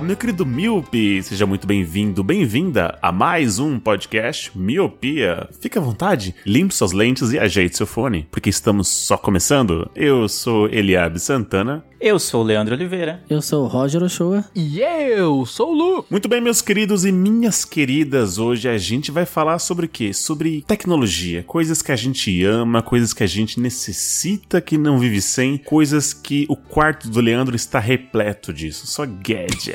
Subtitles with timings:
[0.00, 1.22] meu querido Miope!
[1.24, 5.48] Seja muito bem-vindo, bem-vinda a mais um podcast Miopia.
[5.60, 9.90] Fique à vontade, limpe suas lentes e ajeite seu fone, porque estamos só começando.
[9.94, 11.84] Eu sou Eliabe Santana.
[12.00, 13.22] Eu sou o Leandro Oliveira.
[13.30, 14.44] Eu sou o Roger Ochoa.
[14.56, 16.04] E eu sou o Lu.
[16.10, 20.12] Muito bem, meus queridos e minhas queridas, hoje a gente vai falar sobre o quê?
[20.12, 25.20] Sobre tecnologia, coisas que a gente ama, coisas que a gente necessita que não vive
[25.22, 29.71] sem, coisas que o quarto do Leandro está repleto disso, só gadgets,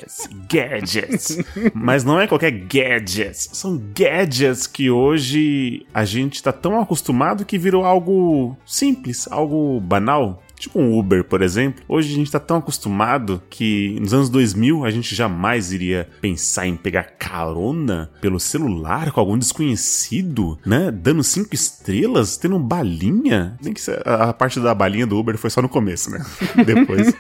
[0.50, 1.38] gadgets.
[1.74, 7.58] Mas não é qualquer gadgets, são gadgets que hoje a gente está tão acostumado que
[7.58, 10.44] virou algo simples, algo banal.
[10.58, 11.84] Tipo um Uber, por exemplo.
[11.88, 16.68] Hoje a gente tá tão acostumado que nos anos 2000 a gente jamais iria pensar
[16.68, 20.92] em pegar carona pelo celular com algum desconhecido, né?
[20.92, 23.58] Dando cinco estrelas, tendo balinha.
[23.62, 26.26] Nem que a parte da balinha do Uber foi só no começo, né?
[26.66, 27.14] Depois.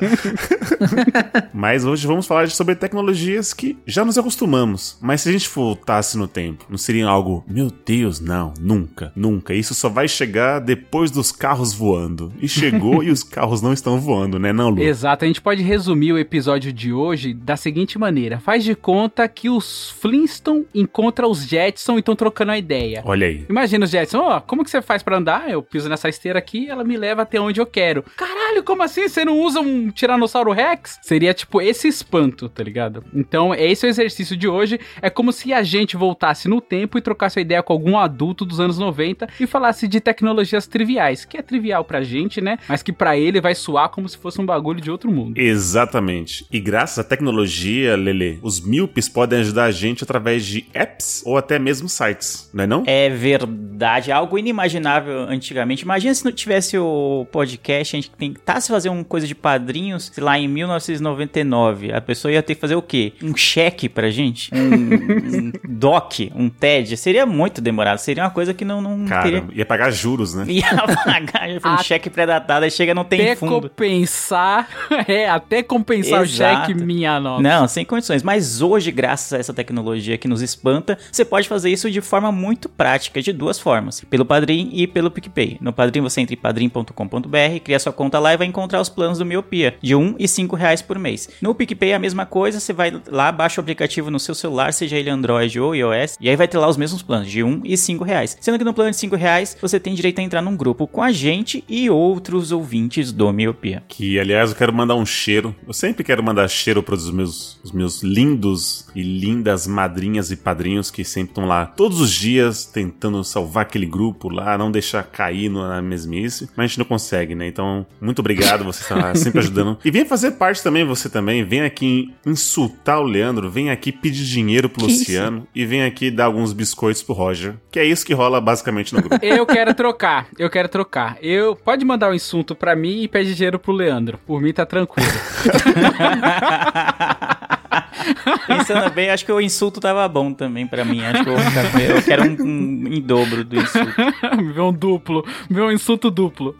[1.53, 4.97] Mas hoje vamos falar sobre tecnologias que já nos acostumamos.
[5.01, 9.53] Mas se a gente voltasse no tempo, não seria algo, meu Deus, não, nunca, nunca.
[9.53, 12.33] Isso só vai chegar depois dos carros voando.
[12.39, 14.81] E chegou e os carros não estão voando, né, não, Lu?
[14.81, 19.27] Exato, a gente pode resumir o episódio de hoje da seguinte maneira: faz de conta
[19.27, 23.01] que os Flintstone encontram os Jetson e estão trocando a ideia.
[23.05, 23.45] Olha aí.
[23.49, 25.49] Imagina os Jetson, ó, como que você faz pra andar?
[25.49, 28.03] Eu piso nessa esteira aqui, ela me leva até onde eu quero.
[28.15, 29.07] Caralho, como assim?
[29.07, 30.99] Você não usa um Tiranossauro Rex?
[31.01, 33.03] Seria tipo esse espanto, tá ligado?
[33.13, 34.79] Então, esse é o exercício de hoje.
[35.01, 38.45] É como se a gente voltasse no tempo e trocasse a ideia com algum adulto
[38.45, 42.57] dos anos 90 e falasse de tecnologias triviais, que é trivial pra gente, né?
[42.67, 45.37] Mas que pra ele vai soar como se fosse um bagulho de outro mundo.
[45.39, 46.45] Exatamente.
[46.51, 51.37] E graças à tecnologia, Lele, os míopes podem ajudar a gente através de apps ou
[51.37, 52.83] até mesmo sites, não é não?
[52.85, 55.83] É verdade, algo inimaginável antigamente.
[55.83, 60.23] Imagina se não tivesse o podcast, a gente tentasse fazer uma coisa de padrinhos, sei
[60.23, 61.91] lá, em 1999.
[61.93, 63.13] A pessoa ia ter que fazer o quê?
[63.21, 64.51] Um cheque pra gente?
[64.57, 66.97] Um, um doc, um TED?
[66.97, 67.97] Seria muito demorado.
[67.99, 69.43] Seria uma coisa que não, não Cara, teria...
[69.53, 70.45] ia pagar juros, né?
[70.49, 73.69] Ia pagar um A- cheque pré-datado, aí chega não tem até fundo.
[73.69, 74.69] compensar,
[75.07, 76.63] é, até compensar Exato.
[76.63, 77.41] o cheque minha nota.
[77.41, 78.23] Não, sem condições.
[78.23, 82.31] Mas hoje, graças a essa tecnologia que nos espanta, você pode fazer isso de forma
[82.31, 85.57] muito prática, de duas formas: pelo Padrim e pelo PicPay.
[85.61, 89.17] No Padrim você entra em padrim.com.br, cria sua conta lá e vai encontrar os planos
[89.17, 91.29] do Miopia, de R$ 1 e 5 reais por mês.
[91.41, 94.73] No PicPay é a mesma coisa, você vai lá, baixa o aplicativo no seu celular,
[94.73, 97.43] seja ele Android ou iOS, e aí vai ter lá os mesmos planos, de R$
[97.43, 98.37] 1 e 5 reais.
[98.39, 101.01] Sendo que no plano de 5 reais, você tem direito a entrar num grupo com
[101.01, 103.83] a gente e outros ouvintes do Miopia.
[103.87, 105.55] Que, aliás, eu quero mandar um cheiro.
[105.65, 110.35] Eu sempre quero mandar cheiro para os meus, os meus lindos e lindas madrinhas e
[110.35, 115.03] padrinhos que sempre estão lá todos os dias tentando salvar aquele grupo lá, não deixar
[115.03, 116.49] cair no- na mesmice.
[116.55, 117.47] Mas a gente não consegue, né?
[117.47, 119.77] Então, muito obrigado, você está sempre ajudando.
[119.83, 121.43] E venha fazer parte também, você também.
[121.43, 124.99] Vem aqui insultar o Leandro, vem aqui pedir dinheiro pro Que isso?
[125.01, 127.55] Luciano e vem aqui dar alguns biscoitos pro Roger.
[127.71, 129.17] Que é isso que rola basicamente no grupo.
[129.25, 131.17] Eu quero trocar, eu quero trocar.
[131.21, 134.17] Eu pode mandar um insulto pra mim e pede dinheiro pro Leandro.
[134.25, 135.07] Por mim tá tranquilo.
[138.47, 141.01] Pensando bem, acho que o insulto tava bom também pra mim.
[141.03, 143.93] Acho que eu, vou ficar com- eu quero um, um em dobro do insulto.
[144.37, 146.55] Me vê um duplo, me vê um insulto duplo.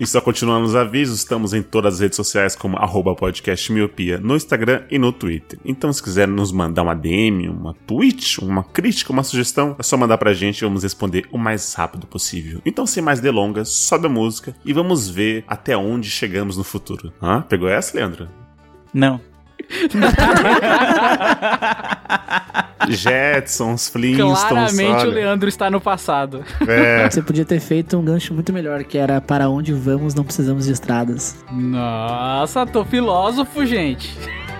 [0.00, 4.18] E só continuando os avisos, estamos em todas as redes sociais como arroba podcast miopia,
[4.18, 5.58] no Instagram e no Twitter.
[5.64, 9.96] Então se quiser nos mandar uma DM, uma tweet, uma crítica, uma sugestão, é só
[9.96, 12.60] mandar pra gente e vamos responder o mais rápido possível.
[12.64, 17.12] Então sem mais delongas, sobe a música e vamos ver até onde chegamos no futuro.
[17.22, 17.42] Hã?
[17.42, 18.28] Pegou essa, Leandro?
[18.92, 19.20] Não.
[22.88, 25.14] Jetsons, Flintstones, Claramente o olha.
[25.14, 26.44] Leandro está no passado.
[26.66, 30.24] É, Você podia ter feito um gancho muito melhor, que era para onde vamos, não
[30.24, 31.36] precisamos de estradas.
[31.50, 34.16] Nossa, tô filósofo, gente.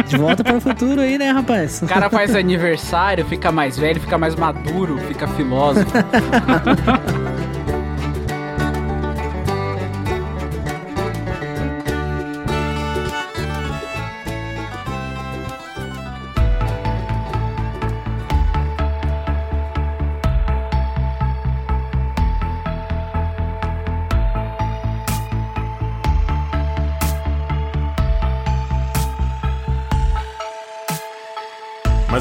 [0.07, 1.83] De volta para o futuro aí, né, rapaz?
[1.83, 5.91] O cara faz aniversário, fica mais velho, fica mais maduro, fica filósofo.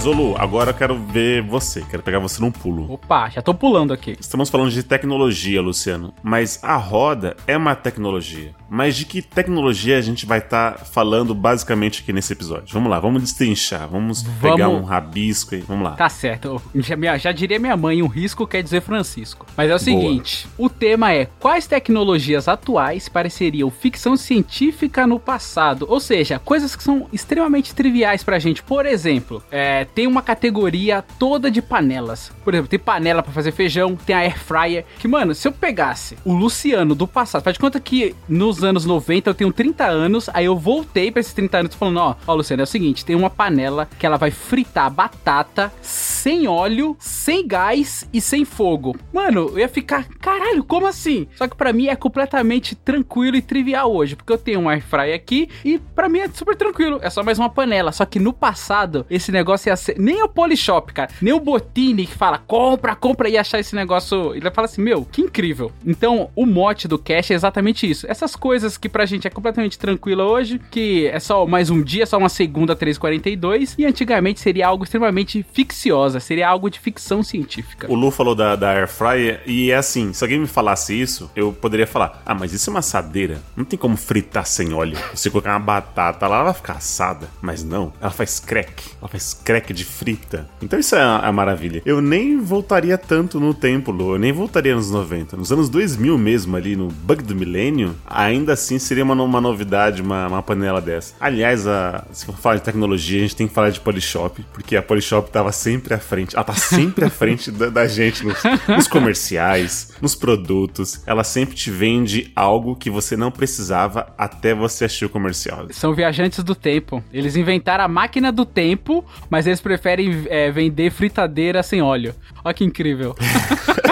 [0.07, 1.81] Mas, ô Lu, agora eu quero ver você.
[1.81, 2.93] Quero pegar você num pulo.
[2.93, 4.15] Opa, já tô pulando aqui.
[4.17, 6.13] Estamos falando de tecnologia, Luciano.
[6.23, 8.55] Mas a roda é uma tecnologia.
[8.69, 12.73] Mas de que tecnologia a gente vai estar falando basicamente aqui nesse episódio?
[12.73, 13.87] Vamos lá, vamos destrinchar.
[13.87, 15.61] Vamos, pegar um rabisco aí.
[15.61, 15.91] Vamos lá.
[15.91, 16.61] Tá certo.
[16.75, 19.45] Já, já diria minha mãe, um risco quer dizer Francisco.
[19.55, 25.85] Mas é o seguinte: o tema é quais tecnologias atuais pareceriam ficção científica no passado?
[25.89, 28.63] Ou seja, coisas que são extremamente triviais pra gente.
[28.63, 32.31] Por exemplo, é, tem uma categoria toda de panelas.
[32.43, 34.85] Por exemplo, tem panela pra fazer feijão, tem a air fryer.
[34.99, 38.85] Que, mano, se eu pegasse o Luciano do passado, faz de conta que nos anos
[38.85, 42.33] 90 eu tenho 30 anos, aí eu voltei pra esses 30 anos falando: ó, ó,
[42.33, 47.47] Luciano, é o seguinte, tem uma panela que ela vai fritar batata sem óleo, sem
[47.47, 48.95] gás e sem fogo.
[49.13, 51.27] Mano, eu ia ficar, caralho, como assim?
[51.35, 54.83] Só que pra mim é completamente tranquilo e trivial hoje, porque eu tenho um air
[55.13, 57.91] aqui e pra mim é super tranquilo, é só mais uma panela.
[57.91, 62.05] Só que no passado, esse negócio ia ser nem o Polishop, cara, nem o Botini
[62.05, 65.71] que fala compra, compra e achar esse negócio, ele vai falar assim, meu, que incrível.
[65.85, 68.05] Então, o mote do cache é exatamente isso.
[68.09, 68.46] Essas coisas
[68.79, 72.29] que pra gente é completamente tranquila hoje, que é só mais um dia, só uma
[72.29, 77.91] segunda 342, e antigamente seria algo extremamente ficciosa, seria algo de ficção científica.
[77.91, 81.29] O Lu falou da, da Air Fryer e é assim, se alguém me falasse isso,
[81.35, 84.97] eu poderia falar, ah, mas isso é uma assadeira, não tem como fritar sem óleo.
[85.13, 87.27] Você colocar uma batata lá, ela vai ficar assada.
[87.41, 90.47] Mas não, ela faz crack, ela faz crack de frita.
[90.61, 91.81] Então isso é a maravilha.
[91.85, 95.37] Eu nem voltaria tanto no tempo, Lu, eu nem voltaria nos 90.
[95.37, 100.01] Nos anos 2000 mesmo, ali no bug do milênio, ainda assim seria uma, uma novidade,
[100.01, 101.15] uma, uma panela dessa.
[101.19, 104.75] Aliás, a, se for falar de tecnologia, a gente tem que falar de Polishop, porque
[104.75, 108.37] a Polishop tava sempre à frente, ela tá sempre à frente da, da gente nos,
[108.67, 111.01] nos comerciais, nos produtos.
[111.05, 115.67] Ela sempre te vende algo que você não precisava até você assistir o comercial.
[115.71, 117.03] São viajantes do tempo.
[117.11, 122.13] Eles inventaram a máquina do tempo, mas eles preferem é, vender fritadeira sem óleo.
[122.43, 123.15] Olha que incrível.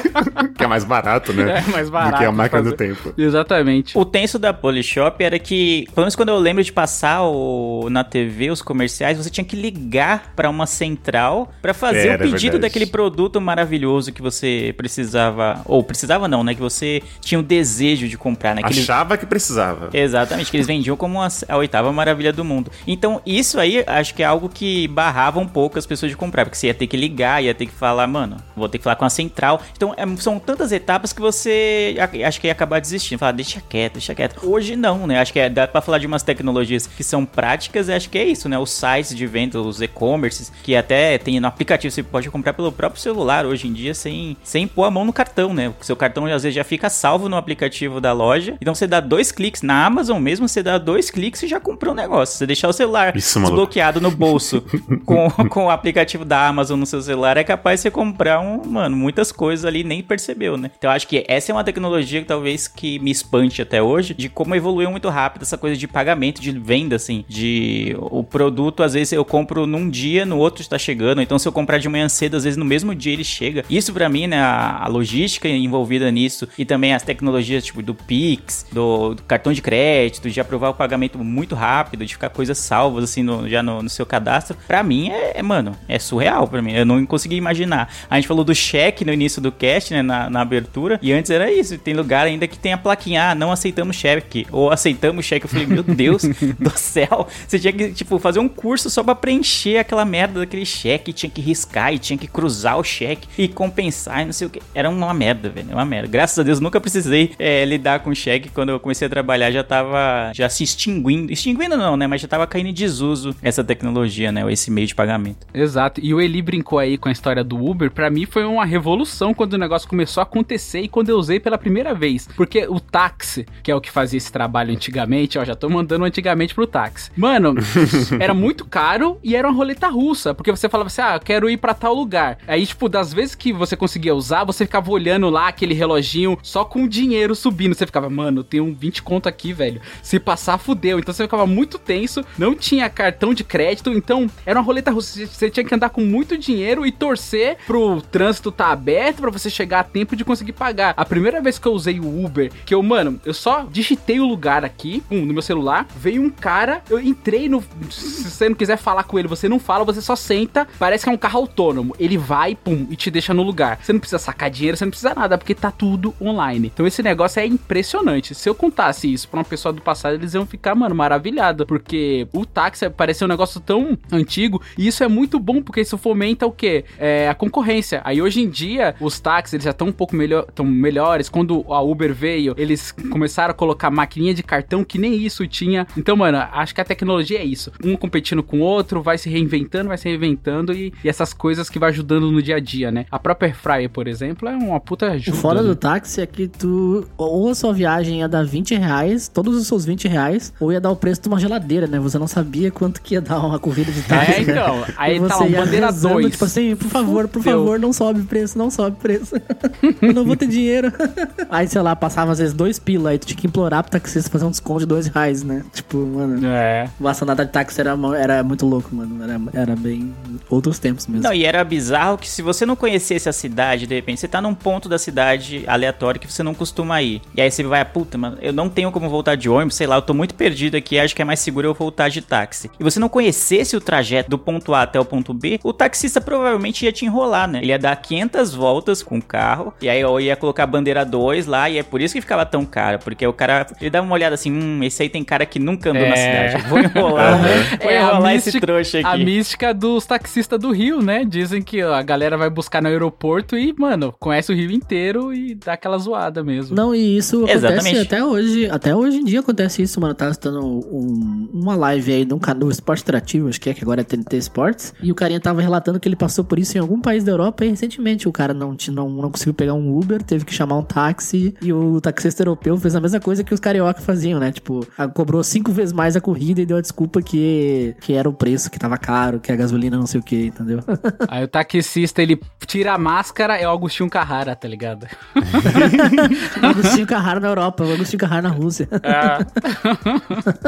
[0.57, 1.63] que é mais barato, né?
[1.67, 2.77] É mais barato Do que a máquina do fazer.
[2.77, 3.13] tempo.
[3.17, 3.97] Exatamente.
[3.97, 8.03] O tenso da Polishop era que, pelo menos quando eu lembro de passar o- na
[8.03, 12.53] TV os comerciais, você tinha que ligar pra uma central pra fazer Era o pedido
[12.53, 12.61] verdade.
[12.61, 18.07] daquele produto maravilhoso que você precisava, ou precisava não, né, que você tinha o desejo
[18.07, 18.61] de comprar, né?
[18.61, 19.89] que eles- Achava que precisava.
[19.93, 22.71] Exatamente, que eles vendiam como a, a oitava maravilha do mundo.
[22.87, 26.45] Então, isso aí acho que é algo que barrava um pouco as pessoas de comprar,
[26.45, 28.95] porque você ia ter que ligar, ia ter que falar, mano, vou ter que falar
[28.95, 29.61] com a central.
[29.75, 31.95] Então, são tantas etapas que você
[32.25, 33.19] acho que ia acabar desistindo.
[33.19, 34.47] Falar, deixa quieto, deixa quieto.
[34.47, 35.19] Hoje não, né?
[35.19, 38.25] Acho que é, dá pra falar de umas tecnologias que são práticas, acho que é
[38.25, 38.57] isso, né?
[38.57, 42.71] Os sites de venda, os e-commerces, que até tem no aplicativo, você pode comprar pelo
[42.71, 45.73] próprio celular hoje em dia sem, sem pôr a mão no cartão, né?
[45.79, 48.57] O seu cartão às vezes já fica salvo no aplicativo da loja.
[48.61, 51.93] Então você dá dois cliques na Amazon mesmo, você dá dois cliques e já comprou
[51.93, 52.37] o negócio.
[52.37, 54.63] Você deixar o celular Isso, desbloqueado no bolso
[55.05, 58.65] com, com o aplicativo da Amazon no seu celular, é capaz de você comprar um,
[58.65, 60.71] mano, muitas coisas ali nem percebeu, né?
[60.77, 64.27] Então acho que essa é uma tecnologia que talvez que me espante até hoje, de
[64.29, 68.93] como evoluiu muito rápido essa coisa de pagamento, de venda, assim, de o produto, às
[68.93, 72.09] vezes eu compro num dia, no outro está chegando, então se eu comprar de manhã
[72.09, 73.63] cedo, às vezes no mesmo dia ele chega.
[73.69, 78.65] Isso pra mim, né, a, logística envolvida nisso e também as tecnologias tipo do Pix,
[78.71, 83.03] do, do cartão de crédito, de aprovar o pagamento muito rápido, de ficar coisas salvas
[83.03, 86.61] assim no- já no, no seu cadastro, pra mim é, é, mano, é surreal pra
[86.61, 86.73] mim.
[86.73, 87.89] Eu não consegui imaginar.
[88.09, 91.31] A gente falou do cheque no início do cast, né, na, na abertura, e antes
[91.31, 91.77] era isso.
[91.77, 95.45] Tem lugar ainda que tem a plaquinha, ah, não aceitamos cheque, ou aceitamos cheque.
[95.45, 96.23] Eu falei, meu Deus
[96.59, 100.65] do céu, você tinha que, tipo, fazer um curso só pra preencher aquela merda daquele
[100.65, 104.47] cheque, tinha que riscar e tinha que cruzar o cheque e compensar e não sei
[104.47, 104.61] o que.
[104.73, 106.07] Era uma merda, velho, uma merda.
[106.07, 108.49] Graças a Deus nunca precisei é, lidar com cheque.
[108.49, 111.31] Quando eu comecei a trabalhar já tava já se extinguindo.
[111.31, 112.07] Extinguindo não, né?
[112.07, 114.51] Mas já tava caindo em desuso essa tecnologia, né?
[114.51, 115.47] Esse meio de pagamento.
[115.53, 115.99] Exato.
[116.03, 117.89] E o Eli brincou aí com a história do Uber.
[117.89, 121.39] Pra mim foi uma revolução quando o negócio começou a acontecer e quando eu usei
[121.39, 122.27] pela primeira vez.
[122.35, 126.05] Porque o táxi, que é o que fazia esse trabalho antigamente, ó, já tô mandando
[126.05, 127.11] antigamente pro táxi.
[127.15, 127.55] Mano,
[128.19, 130.33] era muito caro e era uma roleta russa.
[130.33, 132.37] Porque você falava assim, ah, eu quero ir pra tal lugar.
[132.47, 136.63] Aí, tipo, das vezes que você conseguia usar, você ficava olhando lá aquele reloginho só
[136.65, 137.73] com dinheiro subindo.
[137.75, 139.81] Você ficava, mano, eu tenho um 20 conto aqui, velho.
[140.01, 140.99] Se passar, fudeu.
[140.99, 145.25] Então você ficava muito tenso, não tinha cartão de crédito, então era uma roleta russa.
[145.25, 149.44] Você- tinha que andar com muito dinheiro e torcer pro trânsito tá aberto, pra você
[149.45, 150.93] você chegar a tempo de conseguir pagar.
[150.97, 154.25] A primeira vez que eu usei o Uber, que eu, mano, eu só digitei o
[154.25, 157.63] lugar aqui, pum, no meu celular, veio um cara, eu entrei no.
[157.89, 161.09] Se você não quiser falar com ele, você não fala, você só senta, parece que
[161.09, 161.95] é um carro autônomo.
[161.99, 163.79] Ele vai, pum, e te deixa no lugar.
[163.81, 166.71] Você não precisa sacar dinheiro, você não precisa nada, porque tá tudo online.
[166.73, 168.33] Então esse negócio é impressionante.
[168.33, 172.27] Se eu contasse isso pra uma pessoa do passado, eles iam ficar, mano, maravilhado, porque
[172.33, 176.45] o táxi parece um negócio tão antigo, e isso é muito bom, porque isso fomenta
[176.45, 176.85] o quê?
[176.97, 178.01] É, a concorrência.
[178.03, 181.29] Aí hoje em dia, os táxis eles já estão um pouco melhor, tão melhores.
[181.29, 185.87] Quando a Uber veio, eles começaram a colocar maquininha de cartão que nem isso tinha.
[185.97, 187.71] Então, mano, acho que a tecnologia é isso.
[187.83, 191.69] Um competindo com o outro, vai se reinventando, vai se reinventando e, e essas coisas
[191.69, 193.05] que vai ajudando no dia a dia, né?
[193.11, 195.37] A própria Airfryer, por exemplo, é uma puta O ajuda.
[195.37, 195.67] foda né?
[195.67, 197.05] do táxi é que tu.
[197.17, 200.79] Ou a sua viagem ia dar 20 reais, todos os seus 20 reais, ou ia
[200.81, 201.99] dar o preço de uma geladeira, né?
[201.99, 204.31] Você não sabia quanto que ia dar uma corrida de táxi.
[204.31, 204.83] É, então.
[204.97, 206.31] Aí tá lá, bandeira rezando, 2.
[206.31, 209.24] Tipo assim, por favor, por favor, não sobe preço, não sobe preço.
[210.01, 210.91] Eu não vou ter dinheiro.
[211.49, 214.29] Aí, sei lá, passava às vezes dois pila, aí tu tinha que implorar pro taxista
[214.29, 215.63] fazer um desconto de dois reais, né?
[215.73, 216.45] Tipo, mano.
[216.47, 216.89] É.
[216.99, 219.23] O assinada de táxi era, era muito louco, mano.
[219.23, 220.13] Era, era bem.
[220.49, 221.23] Outros tempos mesmo.
[221.23, 224.41] Não, e era bizarro que se você não conhecesse a cidade, de repente você tá
[224.41, 227.21] num ponto da cidade aleatório que você não costuma ir.
[227.35, 229.87] E aí você vai, ah, puta, mano, eu não tenho como voltar de ônibus, sei
[229.87, 232.69] lá, eu tô muito perdido aqui, acho que é mais seguro eu voltar de táxi.
[232.79, 236.19] E você não conhecesse o trajeto do ponto A até o ponto B, o taxista
[236.19, 237.59] provavelmente ia te enrolar, né?
[237.59, 241.05] Ele ia dar 500 voltas com o carro, e aí eu ia colocar a bandeira
[241.05, 244.05] 2 lá, e é por isso que ficava tão caro, porque o cara, ele dava
[244.05, 246.49] uma olhada assim, hum, esse aí tem cara que nunca andou na É.
[246.49, 247.37] cidade, vou enrolar,
[247.81, 249.07] vou É a enrolar esse mística- trouxa aqui.
[249.07, 251.23] A mística dos taxistas do Rio, né?
[251.25, 255.33] Dizem que ó, a galera vai buscar no aeroporto e, mano, conhece o Rio inteiro
[255.33, 256.75] e dá aquela zoada mesmo.
[256.75, 257.97] Não, e isso acontece Exatamente.
[257.99, 258.69] até hoje.
[258.69, 260.11] Até hoje em dia acontece isso, mano.
[260.11, 263.73] Eu tava assistindo um- uma live aí de um canal Esporte Interativo, acho que é,
[263.73, 264.93] que agora é TNT Sports.
[265.01, 267.65] E o carinha tava relatando que ele passou por isso em algum país da Europa
[267.65, 270.77] e recentemente o cara não, ti- não, não conseguiu pegar um Uber, teve que chamar
[270.77, 271.55] um táxi.
[271.61, 274.51] E o taxista europeu fez a mesma coisa que os carioca faziam, né?
[274.51, 278.33] Tipo, cobrou cinco vezes mais a corrida e deu a desculpa que, que era o
[278.33, 280.79] preço, que tava caro, que a gasolina não sei o que, entendeu?
[281.27, 285.05] Aí o taxista, ele tira a máscara, é o Agostinho Carrara, tá ligado?
[285.35, 288.87] o Agostinho Carrara na Europa, o Agostinho Carrara na Rússia.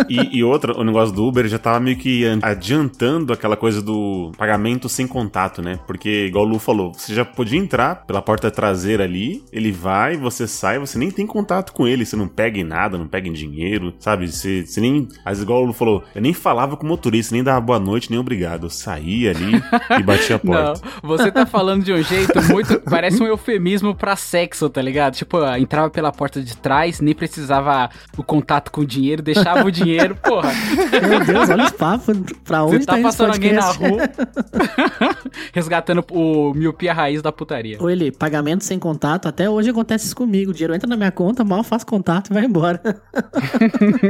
[0.10, 3.82] E, e outra, o negócio do Uber já tava meio que an- adiantando aquela coisa
[3.82, 5.79] do pagamento sem contato, né?
[5.88, 10.17] Porque, igual o Lu falou, você já podia entrar pela porta traseira ali, ele vai,
[10.17, 13.29] você sai, você nem tem contato com ele, você não pega em nada, não pega
[13.29, 14.29] em dinheiro, sabe?
[14.29, 15.07] Você, você nem.
[15.24, 17.79] Às vezes, igual o Lu falou, eu nem falava com o motorista, nem dava boa
[17.79, 18.65] noite, nem obrigado.
[18.65, 19.63] Eu saía ali
[19.98, 20.81] e batia a Não, porta.
[21.01, 22.81] você tá falando de um jeito muito.
[22.81, 25.13] Parece um eufemismo pra sexo, tá ligado?
[25.13, 29.63] Tipo, ó, entrava pela porta de trás, nem precisava o contato com o dinheiro, deixava
[29.63, 30.51] o dinheiro, porra.
[31.07, 32.17] Meu Deus, olha os papos.
[32.43, 34.01] Pra onde Você tá esse passando alguém na rua,
[35.53, 37.77] resgatando o miopia raiz da putaria.
[37.79, 40.52] Ou pagamento sem contato, até hoje acontece isso comigo.
[40.52, 42.82] O dinheiro entra na minha conta, mal faço contato e vai embora.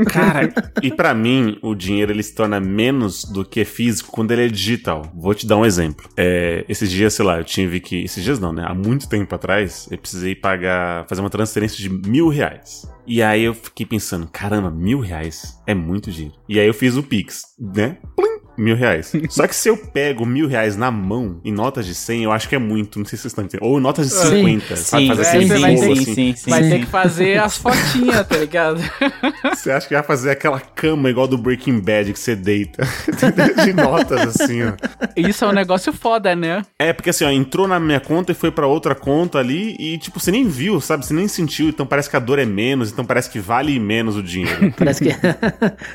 [0.10, 4.46] Cara, e pra mim, o dinheiro ele se torna menos do que físico quando ele
[4.46, 5.04] é digital.
[5.16, 6.08] Vou te dar um exemplo.
[6.16, 8.04] É, esses dias, sei lá, eu tive que.
[8.04, 8.64] Esses dias não, né?
[8.68, 11.06] Há muito tempo atrás, eu precisei pagar.
[11.08, 12.88] fazer uma transferência de mil reais.
[13.06, 16.36] E aí eu fiquei pensando, caramba, mil reais é muito dinheiro.
[16.50, 17.98] E aí eu fiz o Pix, né?
[18.16, 18.37] Plim!
[18.58, 19.14] Mil reais.
[19.30, 22.50] Só que se eu pego mil reais na mão, em notas de 100, eu acho
[22.50, 22.98] que é muito.
[22.98, 23.70] Não sei se vocês estão entendendo.
[23.70, 24.60] Ou em notas de Sim.
[24.60, 25.04] 50, sabe?
[25.04, 26.14] Sim, Fazer é, sim, vai bolo ter sim, assim.
[26.14, 26.70] sim, sim, Vai sim.
[26.70, 28.82] ter que fazer as fotinhas, tá ligado?
[29.54, 32.88] Você acha que vai fazer aquela cama igual do Breaking Bad que você deita?
[33.64, 34.74] de notas, assim, ó.
[35.16, 36.62] Isso é um negócio foda, né?
[36.80, 39.98] É, porque assim, ó, entrou na minha conta e foi pra outra conta ali e,
[39.98, 41.06] tipo, você nem viu, sabe?
[41.06, 44.16] Você nem sentiu, então parece que a dor é menos, então parece que vale menos
[44.16, 44.74] o dinheiro.
[44.78, 45.10] Parece que,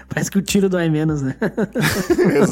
[0.08, 1.36] parece que o tiro dói menos, né?
[2.36, 2.51] Exato.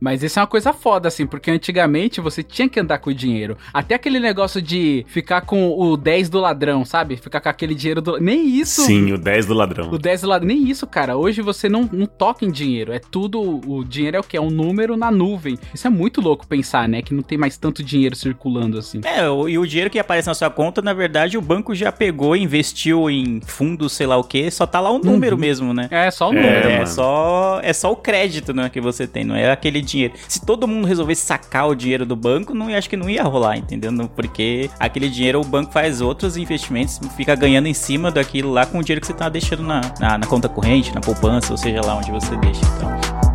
[0.00, 3.14] Mas isso é uma coisa foda, assim, porque antigamente você tinha que andar com o
[3.14, 3.56] dinheiro.
[3.72, 7.16] Até aquele negócio de ficar com o 10 do ladrão, sabe?
[7.16, 8.18] Ficar com aquele dinheiro do.
[8.18, 8.82] Nem isso.
[8.82, 9.90] Sim, o 10 do ladrão.
[9.90, 11.16] O 10 do lado, nem isso, cara.
[11.16, 12.92] Hoje você não, não toca em dinheiro.
[12.92, 13.40] É tudo.
[13.66, 14.36] O dinheiro é o quê?
[14.36, 15.58] É um número na nuvem.
[15.74, 17.02] Isso é muito louco pensar, né?
[17.02, 19.00] Que não tem mais tanto dinheiro circulando assim.
[19.04, 21.92] É, o- e o dinheiro que aparece na sua conta, na verdade, o banco já
[21.92, 25.88] pegou, investiu em fundos, sei lá o que, só tá lá o número mesmo, né?
[25.90, 26.68] É só o É, número.
[26.68, 26.86] É, mano.
[26.86, 30.14] só, é só o crédito né, que você tem, não é aquele dinheiro.
[30.28, 33.56] Se todo mundo resolvesse sacar o dinheiro do banco, não, acho que não ia rolar,
[33.56, 33.92] entendeu?
[34.14, 38.78] Porque aquele dinheiro o banco faz outros investimentos, fica ganhando em cima daquilo lá com
[38.78, 41.80] o dinheiro que você tá deixando na, na, na conta corrente, na poupança, ou seja
[41.84, 42.60] lá onde você deixa.
[42.76, 43.25] Então.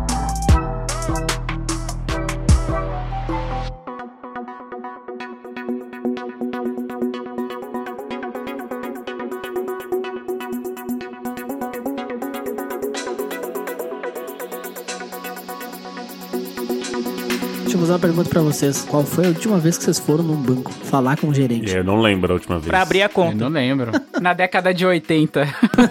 [18.02, 18.84] Pergunta pra vocês.
[18.88, 21.74] Qual foi a última vez que vocês foram num banco falar com o gerente?
[21.74, 22.66] É, Eu não lembro a última vez.
[22.68, 23.36] Pra abrir a Eu conta.
[23.36, 23.92] não lembro.
[24.22, 25.42] Na década de 80.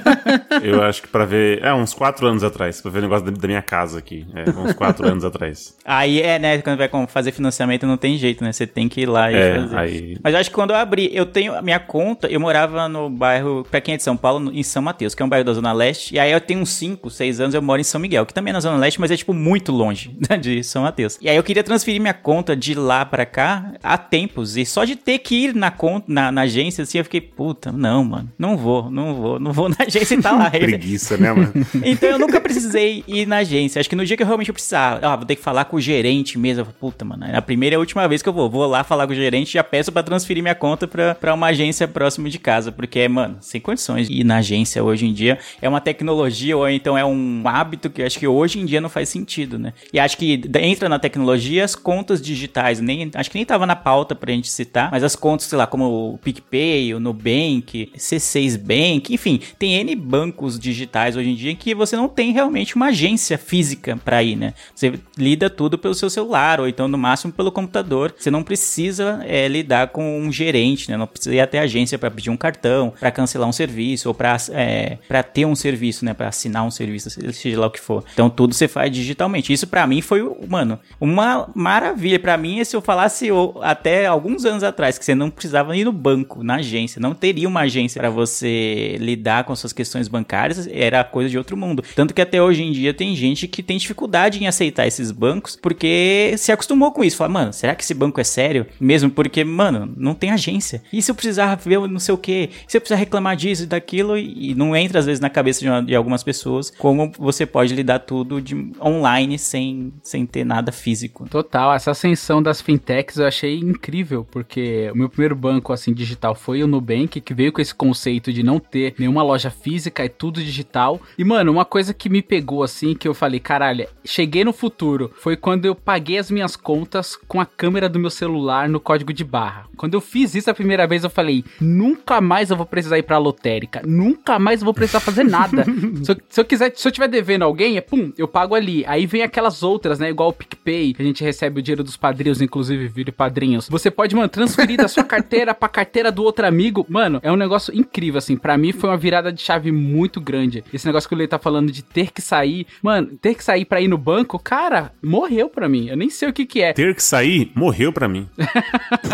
[0.63, 1.61] Eu acho que pra ver.
[1.61, 2.79] É, uns quatro anos atrás.
[2.81, 4.25] Pra ver o negócio da, minha casa aqui.
[4.33, 5.75] É, uns quatro anos atrás.
[5.83, 8.53] Aí é, né, quando vai fazer financiamento não tem jeito, né?
[8.53, 9.77] Você tem que ir lá e É, fazer.
[9.77, 10.17] aí.
[10.23, 13.09] Mas eu acho que quando eu abri, eu tenho a minha conta, eu morava no
[13.09, 15.53] bairro, pra quem é de São Paulo, em São Mateus, que é um bairro da
[15.53, 18.25] Zona Leste, e aí eu tenho uns 5, 6 anos eu moro em São Miguel,
[18.25, 21.17] que também é na Zona Leste, mas é tipo muito longe né, de São Mateus.
[21.21, 24.85] E aí eu queria transferir minha conta de lá pra cá há tempos, e só
[24.85, 28.21] de ter que ir na conta, na, na agência, assim, eu fiquei, puta, não, mano,
[28.38, 30.50] não vou, não vou, não vou na agência e tá lá.
[30.51, 31.51] Preguiça, né, mano?
[31.84, 33.80] Então eu nunca precisei ir na agência.
[33.80, 35.82] Acho que no dia que eu realmente precisar, ah, vou ter que falar com o
[35.82, 36.66] gerente mesmo.
[36.80, 38.50] Puta, mano, é a primeira e a última vez que eu vou.
[38.50, 41.34] Vou lá falar com o gerente e já peço pra transferir minha conta pra, pra
[41.34, 42.72] uma agência próximo de casa.
[42.72, 45.40] Porque, mano, sem condições de ir na agência hoje em dia.
[45.62, 48.82] É uma tecnologia ou então é um hábito que eu acho que hoje em dia
[48.82, 49.74] não faz sentido, né?
[49.94, 52.80] E acho que entra na tecnologia as contas digitais.
[52.80, 55.68] Nem, acho que nem tava na pauta pra gente citar, mas as contas, sei lá,
[55.68, 61.55] como o PicPay, o Nubank, C6 Bank, enfim, tem N bancos digitais hoje em dia
[61.55, 64.53] que você não tem realmente uma agência física pra ir, né?
[64.74, 68.13] Você lida tudo pelo seu celular ou então no máximo pelo computador.
[68.17, 70.98] Você não precisa é, lidar com um gerente, né?
[70.98, 74.13] Não precisa ir até a agência pra pedir um cartão, pra cancelar um serviço ou
[74.13, 76.13] pra é, para ter um serviço, né?
[76.13, 78.03] Pra assinar um serviço, seja lá o que for.
[78.13, 79.53] Então tudo você faz digitalmente.
[79.53, 82.20] Isso pra mim foi, mano, uma maravilha.
[82.20, 83.29] Pra mim, se eu falasse
[83.62, 87.48] até alguns anos atrás que você não precisava ir no banco, na agência, não teria
[87.48, 91.83] uma agência pra você lidar com suas questões bancárias, era coisa de outro mundo.
[91.95, 95.55] Tanto que até hoje em dia tem gente que tem dificuldade em aceitar esses bancos
[95.62, 97.17] porque se acostumou com isso.
[97.17, 98.65] Fala, mano, será que esse banco é sério?
[98.79, 100.81] Mesmo porque, mano, não tem agência.
[100.91, 102.50] E se eu precisar ver não sei o que?
[102.67, 104.17] Se eu precisar reclamar disso e daquilo?
[104.17, 107.74] E não entra às vezes na cabeça de, uma- de algumas pessoas como você pode
[107.74, 111.27] lidar tudo de online sem, sem ter nada físico.
[111.29, 116.36] Total, essa ascensão das fintechs eu achei incrível, porque o meu primeiro banco assim digital
[116.36, 120.07] foi o Nubank, que veio com esse conceito de não ter nenhuma loja física, é
[120.07, 121.01] tudo digital.
[121.17, 125.11] E mano, uma coisa que me pegou assim, que eu falei, caralho, cheguei no futuro,
[125.15, 129.11] foi quando eu paguei as minhas contas com a câmera do meu celular no código
[129.11, 129.65] de barra.
[129.75, 133.03] Quando eu fiz isso a primeira vez, eu falei, nunca mais eu vou precisar ir
[133.03, 135.65] pra lotérica, nunca mais eu vou precisar fazer nada.
[136.05, 138.85] se, eu, se eu quiser, se eu tiver devendo alguém, é pum, eu pago ali.
[138.85, 140.11] Aí vem aquelas outras, né?
[140.11, 143.67] Igual o PicPay, que a gente recebe o dinheiro dos padrinhos, inclusive vire padrinhos.
[143.69, 146.85] Você pode, mano, transferir da sua carteira pra carteira do outro amigo.
[146.87, 148.38] Mano, é um negócio incrível, assim.
[148.38, 150.64] Pra mim foi uma virada de chave muito grande.
[150.74, 152.66] Esse negócio que o Lei tá falando de ter que sair.
[152.81, 155.88] Mano, ter que sair pra ir no banco, cara, morreu pra mim.
[155.90, 156.74] Eu nem sei o que que é.
[156.74, 158.27] Ter que sair, morreu pra mim.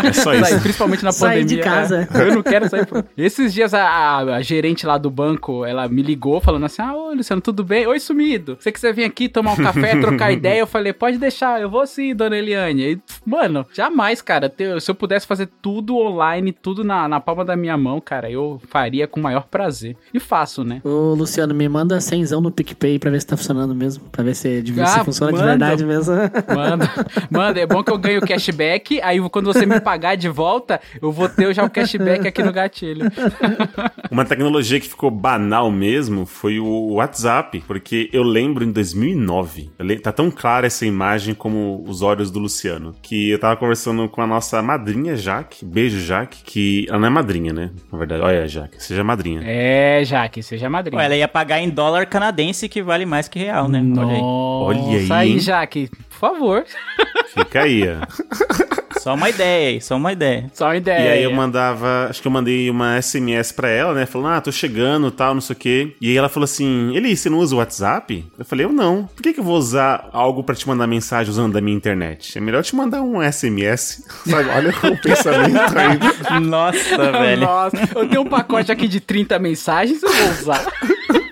[0.04, 0.60] É só Sair, isso.
[0.62, 1.56] principalmente na Sair pandemia.
[1.56, 2.08] de casa.
[2.14, 2.18] é.
[2.28, 2.86] Eu não quero sair.
[2.86, 3.04] Por...
[3.16, 6.94] Esses dias a, a- a gerente lá do banco, ela me ligou falando assim: Ah,
[6.94, 7.86] ô Luciano, tudo bem?
[7.86, 8.56] Oi, sumido.
[8.60, 10.60] Você quiser vir aqui tomar um café, trocar ideia?
[10.60, 12.92] Eu falei: Pode deixar, eu vou sim, dona Eliane.
[12.92, 14.52] E, mano, jamais, cara.
[14.80, 18.47] Se eu pudesse fazer tudo online, tudo na, na palma da minha mão, cara, eu
[18.68, 19.96] faria com o maior prazer.
[20.14, 20.80] E faço, né?
[20.84, 24.04] Ô, Luciano, me manda 100 no PicPay pra ver se tá funcionando mesmo.
[24.10, 25.42] Pra ver se, de- Ah, se funciona manda.
[25.42, 26.14] de verdade mesmo.
[26.54, 26.90] Manda,
[27.30, 31.12] manda, é bom que eu ganho cashback, aí quando você me pagar de volta, eu
[31.12, 33.06] vou ter já o cashback aqui no gatilho.
[34.10, 39.84] Uma tecnologia que ficou banal mesmo foi o WhatsApp, porque eu lembro em 2009, eu
[39.84, 44.08] le- tá tão clara essa imagem como os olhos do Luciano, que eu tava conversando
[44.08, 47.70] com a nossa madrinha Jaque, beijo Jaque, que ela não é madrinha, né?
[47.92, 49.40] Na verdade, olha Jaque, seja madrinha.
[49.44, 50.98] É, Jaque, seja madrinha.
[50.98, 53.82] Ué, ela ia pagar em dólar canadense que vale mais que real, né?
[53.96, 54.20] Olha aí.
[54.22, 55.38] Olha aí, Nossa, aí?
[55.38, 56.64] Jaque, por favor.
[57.34, 58.66] Fica aí, ó.
[59.08, 60.50] Só uma ideia aí, só uma ideia.
[60.52, 61.00] Só uma ideia.
[61.00, 64.04] E aí eu mandava, acho que eu mandei uma SMS pra ela, né?
[64.04, 65.96] Falando, ah, tô chegando, tal, não sei o quê.
[65.98, 68.22] E aí ela falou assim, Eli, você não usa o WhatsApp?
[68.38, 69.06] Eu falei, eu não.
[69.06, 72.36] Por que, que eu vou usar algo pra te mandar mensagem usando da minha internet?
[72.36, 74.04] É melhor eu te mandar um SMS.
[74.28, 74.50] Sabe?
[74.50, 76.40] Olha o pensamento aí.
[76.40, 77.40] Nossa, velho.
[77.40, 80.66] Nossa, eu tenho um pacote aqui de 30 mensagens, eu vou usar.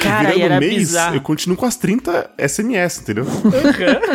[0.00, 1.16] Cara, Virando era mês, bizarro.
[1.16, 3.26] eu continuo com as 30 SMS, entendeu?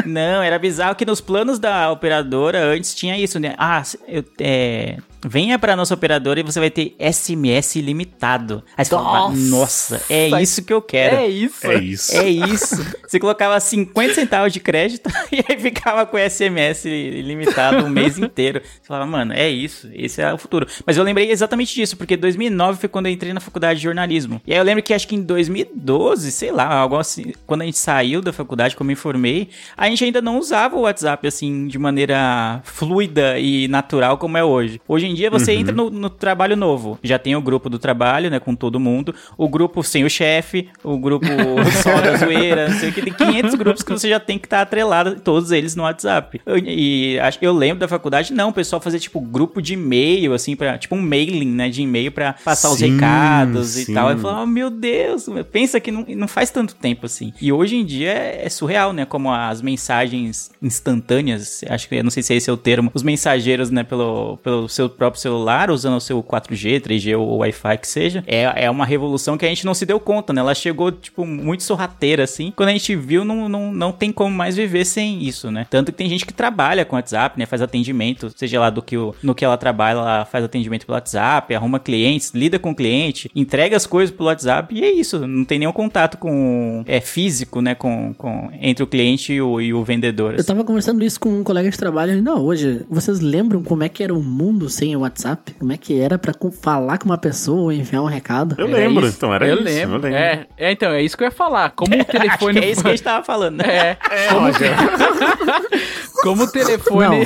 [0.05, 3.55] Não, era bizarro que nos planos da operadora antes tinha isso, né?
[3.57, 8.63] Ah, eu, é, venha pra nossa operadora e você vai ter SMS ilimitado.
[8.77, 11.15] Aí você falava, nossa, é isso que eu quero.
[11.17, 11.67] É isso.
[11.67, 12.17] É isso.
[12.17, 12.95] É isso.
[13.07, 18.61] Você colocava 50 centavos de crédito e aí ficava com SMS ilimitado um mês inteiro.
[18.63, 19.89] Você falava, mano, é isso.
[19.93, 20.67] Esse é o futuro.
[20.85, 24.41] Mas eu lembrei exatamente disso, porque 2009 foi quando eu entrei na faculdade de jornalismo.
[24.45, 27.33] E aí eu lembro que acho que em 2010 2012, sei lá, algo assim.
[27.45, 30.75] Quando a gente saiu da faculdade, quando eu me formei, a gente ainda não usava
[30.75, 34.81] o WhatsApp assim de maneira fluida e natural como é hoje.
[34.87, 38.29] Hoje em dia você entra no, no trabalho novo, já tem o grupo do trabalho,
[38.29, 41.25] né, com todo mundo, o grupo sem o chefe, o grupo
[41.83, 44.45] só da zoeira, não sei o que, tem 500 grupos que você já tem que
[44.45, 46.41] estar atrelado, todos eles no WhatsApp.
[46.45, 50.33] Eu- E acho- eu lembro da faculdade, não, o pessoal fazia tipo grupo de e-mail,
[50.33, 53.93] assim, pra, tipo um mailing, né, de e-mail pra passar os Sim, recados e sim.
[53.93, 54.09] tal.
[54.11, 57.33] Eu falava, oh, meu Deus, pensa que não, não faz tanto tempo assim.
[57.41, 62.03] E hoje em dia é, é surreal, né, como as mensagens instantâneas, acho que, eu
[62.03, 65.71] não sei se esse é o termo, os mensageiros, né, pelo, pelo seu próprio celular,
[65.71, 69.49] usando o seu 4G, 3G ou Wi-Fi que seja, é, é uma revolução que a
[69.49, 70.41] gente não se deu conta, né?
[70.41, 72.51] Ela chegou, tipo, muito sorrateira, assim.
[72.55, 75.65] Quando a gente viu, não, não, não tem como mais viver sem isso, né?
[75.69, 77.45] Tanto que tem gente que trabalha com WhatsApp, né?
[77.45, 80.95] Faz atendimento, seja lá do que o, no que ela trabalha, ela faz atendimento pelo
[80.95, 85.25] WhatsApp, arruma clientes, lida com o cliente, entrega as coisas pelo WhatsApp e é isso.
[85.25, 87.73] Não tem nenhum contato com é físico, né?
[87.75, 90.35] Com, com entre o cliente e o, e o vendedor.
[90.37, 92.85] Eu tava conversando isso com um colega de trabalho ainda hoje.
[92.89, 95.53] Vocês lembram como é que era o mundo sem o WhatsApp?
[95.59, 98.55] Como é que era pra falar com uma pessoa ou enviar um recado?
[98.57, 99.17] Eu Era lembro, isso.
[99.17, 99.63] então era eu isso.
[99.63, 99.95] Lembro.
[99.97, 100.17] Eu lembro.
[100.17, 101.71] É, é, então, é isso que eu ia falar.
[101.71, 102.59] Como o Acho telefone.
[102.59, 103.97] que é isso que a gente tava falando, né?
[104.09, 104.47] É, como,
[106.23, 107.25] como o telefone.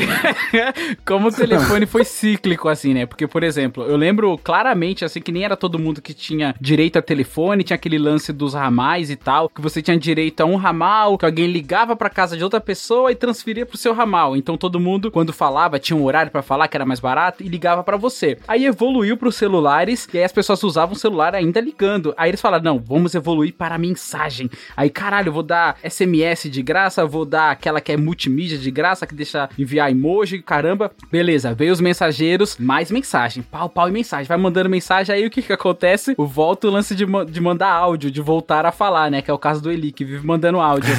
[1.06, 3.06] como o telefone foi cíclico, assim, né?
[3.06, 6.98] Porque, por exemplo, eu lembro claramente, assim, que nem era todo mundo que tinha direito
[6.98, 10.56] a telefone, tinha aquele lance dos ramais e tal, que você tinha direito a um
[10.56, 14.36] ramal, que alguém ligava pra casa de outra pessoa e transferia pro seu ramal.
[14.36, 17.50] Então todo mundo, quando falava, tinha um horário pra falar que era mais barato e
[17.54, 18.38] ligava pra você.
[18.48, 22.14] Aí evoluiu pros celulares e aí as pessoas usavam o celular ainda ligando.
[22.18, 24.50] Aí eles falaram: não, vamos evoluir para mensagem.
[24.76, 29.06] Aí, caralho, vou dar SMS de graça, vou dar aquela que é multimídia de graça,
[29.06, 30.92] que deixa enviar emoji, caramba.
[31.12, 34.26] Beleza, veio os mensageiros, mais mensagem, pau, pau e mensagem.
[34.28, 36.16] Vai mandando mensagem, aí o que que acontece?
[36.18, 39.22] O volta o lance de, de mandar áudio, de voltar a falar, né?
[39.22, 40.94] Que é o caso do Eli, que vive mandando áudio.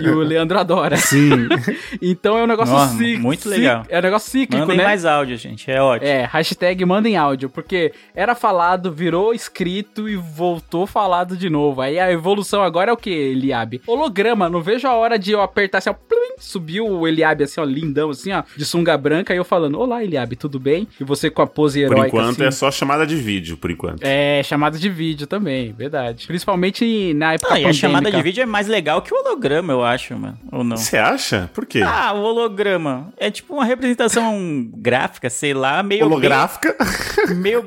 [0.00, 0.96] e o Leandro adora.
[0.96, 1.48] Sim.
[2.00, 3.22] Então é um negócio Nossa, cíclico.
[3.22, 3.84] muito legal.
[3.88, 4.84] É um negócio cíclico, Mandem né?
[4.84, 5.70] mais áudio, gente.
[5.72, 6.08] É ótimo.
[6.10, 11.80] É, hashtag mandem áudio, porque era falado, virou escrito e voltou falado de novo.
[11.80, 13.80] Aí a evolução agora é o que, Eliabe?
[13.86, 17.60] Holograma, não vejo a hora de eu apertar assim, ó, plim, subiu o Eliabe assim,
[17.60, 20.86] ó, lindão assim, ó, de sunga branca, e eu falando, olá, Eliabe, tudo bem?
[21.00, 22.44] E você com a pose Por heróica enquanto assim.
[22.44, 24.02] é só chamada de vídeo, por enquanto.
[24.02, 26.26] É, chamada de vídeo também, verdade.
[26.26, 28.22] Principalmente na época Ah, e a chamada de pandêmica.
[28.22, 30.38] vídeo é mais legal que o holograma, eu acho, mano.
[30.50, 30.76] Ou não?
[30.76, 31.50] Você acha?
[31.54, 31.82] Por quê?
[31.84, 33.12] Ah, o holograma.
[33.16, 36.06] É tipo uma representação gráfica, sei lá, meio.
[36.06, 36.74] Holográfica?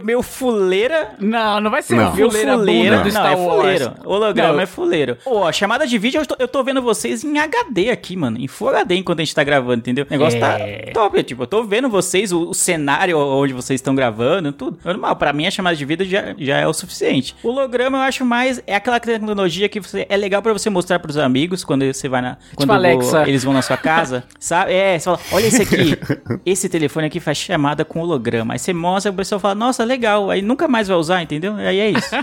[0.04, 1.12] Meio fuleira.
[1.20, 2.14] Não, não vai ser Não.
[2.14, 2.98] Meio fuleira, fuleira.
[2.98, 3.56] do Não, Star é Wars.
[3.62, 3.94] fuleiro.
[4.06, 4.60] Holograma Não.
[4.62, 5.18] é fuleiro.
[5.24, 8.38] Pô, a chamada de vídeo, eu tô, eu tô vendo vocês em HD aqui, mano.
[8.40, 10.06] Em Full HD enquanto a gente tá gravando, entendeu?
[10.06, 10.92] O negócio É.
[10.92, 11.22] tá top.
[11.24, 14.78] Tipo, eu tô vendo vocês, o, o cenário onde vocês estão gravando, tudo.
[14.84, 17.36] Normal, pra mim a chamada de vídeo já, já é o suficiente.
[17.44, 18.62] O holograma eu acho mais.
[18.68, 22.22] É aquela tecnologia que você, é legal pra você mostrar pros amigos quando você vai
[22.22, 22.38] na.
[22.56, 23.24] Quando Tipo Alexa.
[23.28, 24.24] eles vão na sua casa.
[24.40, 24.74] sabe?
[24.74, 25.98] É, você fala, olha esse aqui.
[26.46, 28.54] Esse telefone aqui faz chamada com holograma.
[28.54, 30.32] Aí você mostra, o pessoal fala, nossa, legal.
[30.32, 31.56] Aí nunca mais vai usar, entendeu?
[31.56, 32.16] Aí é isso.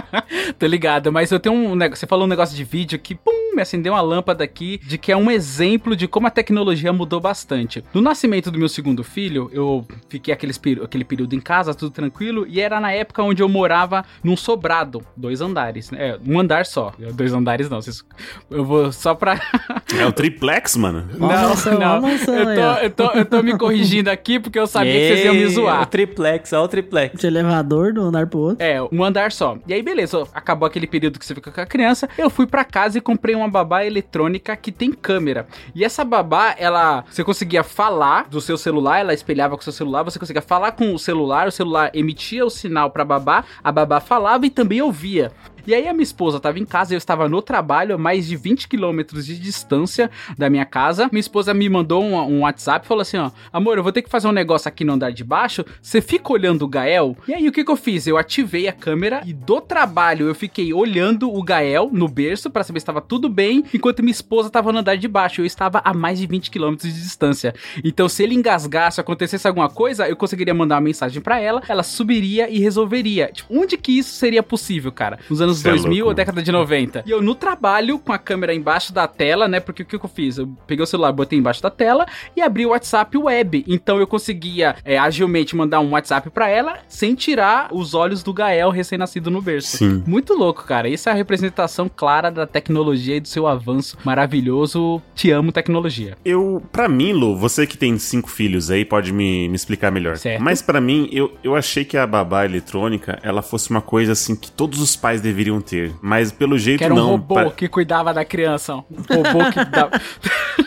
[0.58, 2.00] Tô ligado, mas eu tenho um negócio.
[2.00, 5.10] Você falou um negócio de vídeo que, pum, me acendeu uma lâmpada aqui de que
[5.12, 7.84] é um exemplo de como a tecnologia mudou bastante.
[7.92, 11.90] No nascimento do meu segundo filho, eu fiquei aqueles, peri- aquele período em casa, tudo
[11.90, 16.10] tranquilo, e era na época onde eu morava num sobrado, dois andares, né?
[16.10, 16.92] É, um andar só.
[17.12, 18.04] Dois andares não, vocês-
[18.50, 19.40] eu vou só pra.
[19.98, 21.08] É o triplex, mano?
[21.18, 24.66] Ó, mansão, ó, mansão eu, tô, eu, tô, eu tô me corrigindo aqui porque eu
[24.66, 25.82] sabia que vocês iam me Ei, zoar.
[25.82, 27.20] O triplex, ó o triplex.
[27.20, 28.64] De elevador de um andar pro outro.
[28.64, 29.58] É, um andar só.
[29.66, 32.08] E aí, beleza, acabou aquele período que você fica com a criança.
[32.16, 35.46] Eu fui pra casa e comprei uma babá eletrônica que tem câmera.
[35.74, 37.04] E essa babá, ela.
[37.10, 40.72] Você conseguia falar do seu celular, ela espelhava com o seu celular, você conseguia falar
[40.72, 44.80] com o celular, o celular emitia o sinal pra babá, a babá falava e também
[44.80, 45.32] ouvia.
[45.66, 48.36] E aí a minha esposa tava em casa, eu estava no trabalho, a mais de
[48.36, 51.08] 20 quilômetros de distância da minha casa.
[51.12, 54.02] Minha esposa me mandou um, um WhatsApp e falou assim: ó, amor, eu vou ter
[54.02, 55.64] que fazer um negócio aqui no andar de baixo.
[55.80, 57.16] Você fica olhando o Gael?
[57.26, 58.06] E aí o que que eu fiz?
[58.06, 62.64] Eu ativei a câmera e do trabalho eu fiquei olhando o Gael no berço para
[62.64, 65.40] saber se estava tudo bem, enquanto minha esposa estava no andar de baixo.
[65.40, 67.54] Eu estava a mais de 20 quilômetros de distância.
[67.84, 71.82] Então, se ele engasgasse, acontecesse alguma coisa, eu conseguiria mandar uma mensagem para ela, ela
[71.82, 73.30] subiria e resolveria.
[73.32, 75.18] Tipo, onde que isso seria possível, cara?
[75.28, 76.14] Nos anos É 2000 ou louco.
[76.14, 77.04] década de 90.
[77.06, 79.60] E eu no trabalho, com a câmera embaixo da tela, né?
[79.60, 80.38] Porque o que que eu fiz?
[80.38, 83.64] Eu peguei o celular, botei embaixo da tela e abri o WhatsApp web.
[83.66, 88.32] Então eu conseguia é, agilmente mandar um WhatsApp pra ela sem tirar os olhos do
[88.32, 89.76] Gael recém-nascido no berço.
[89.76, 90.02] Sim.
[90.06, 90.88] Muito louco, cara.
[90.88, 95.02] Isso é a representação clara da tecnologia e do seu avanço maravilhoso.
[95.14, 96.16] Te amo, tecnologia.
[96.24, 100.16] Eu, pra mim, Lu, você que tem cinco filhos aí pode me, me explicar melhor.
[100.16, 100.42] Certo.
[100.42, 104.34] Mas pra mim, eu, eu achei que a babá eletrônica, ela fosse uma coisa assim
[104.36, 105.92] que todos os pais deveriam deveriam ter.
[106.02, 107.06] Mas pelo jeito Que era um não.
[107.10, 108.74] robô Pa- que cuidava da criança.
[108.76, 109.90] Um robô que dava.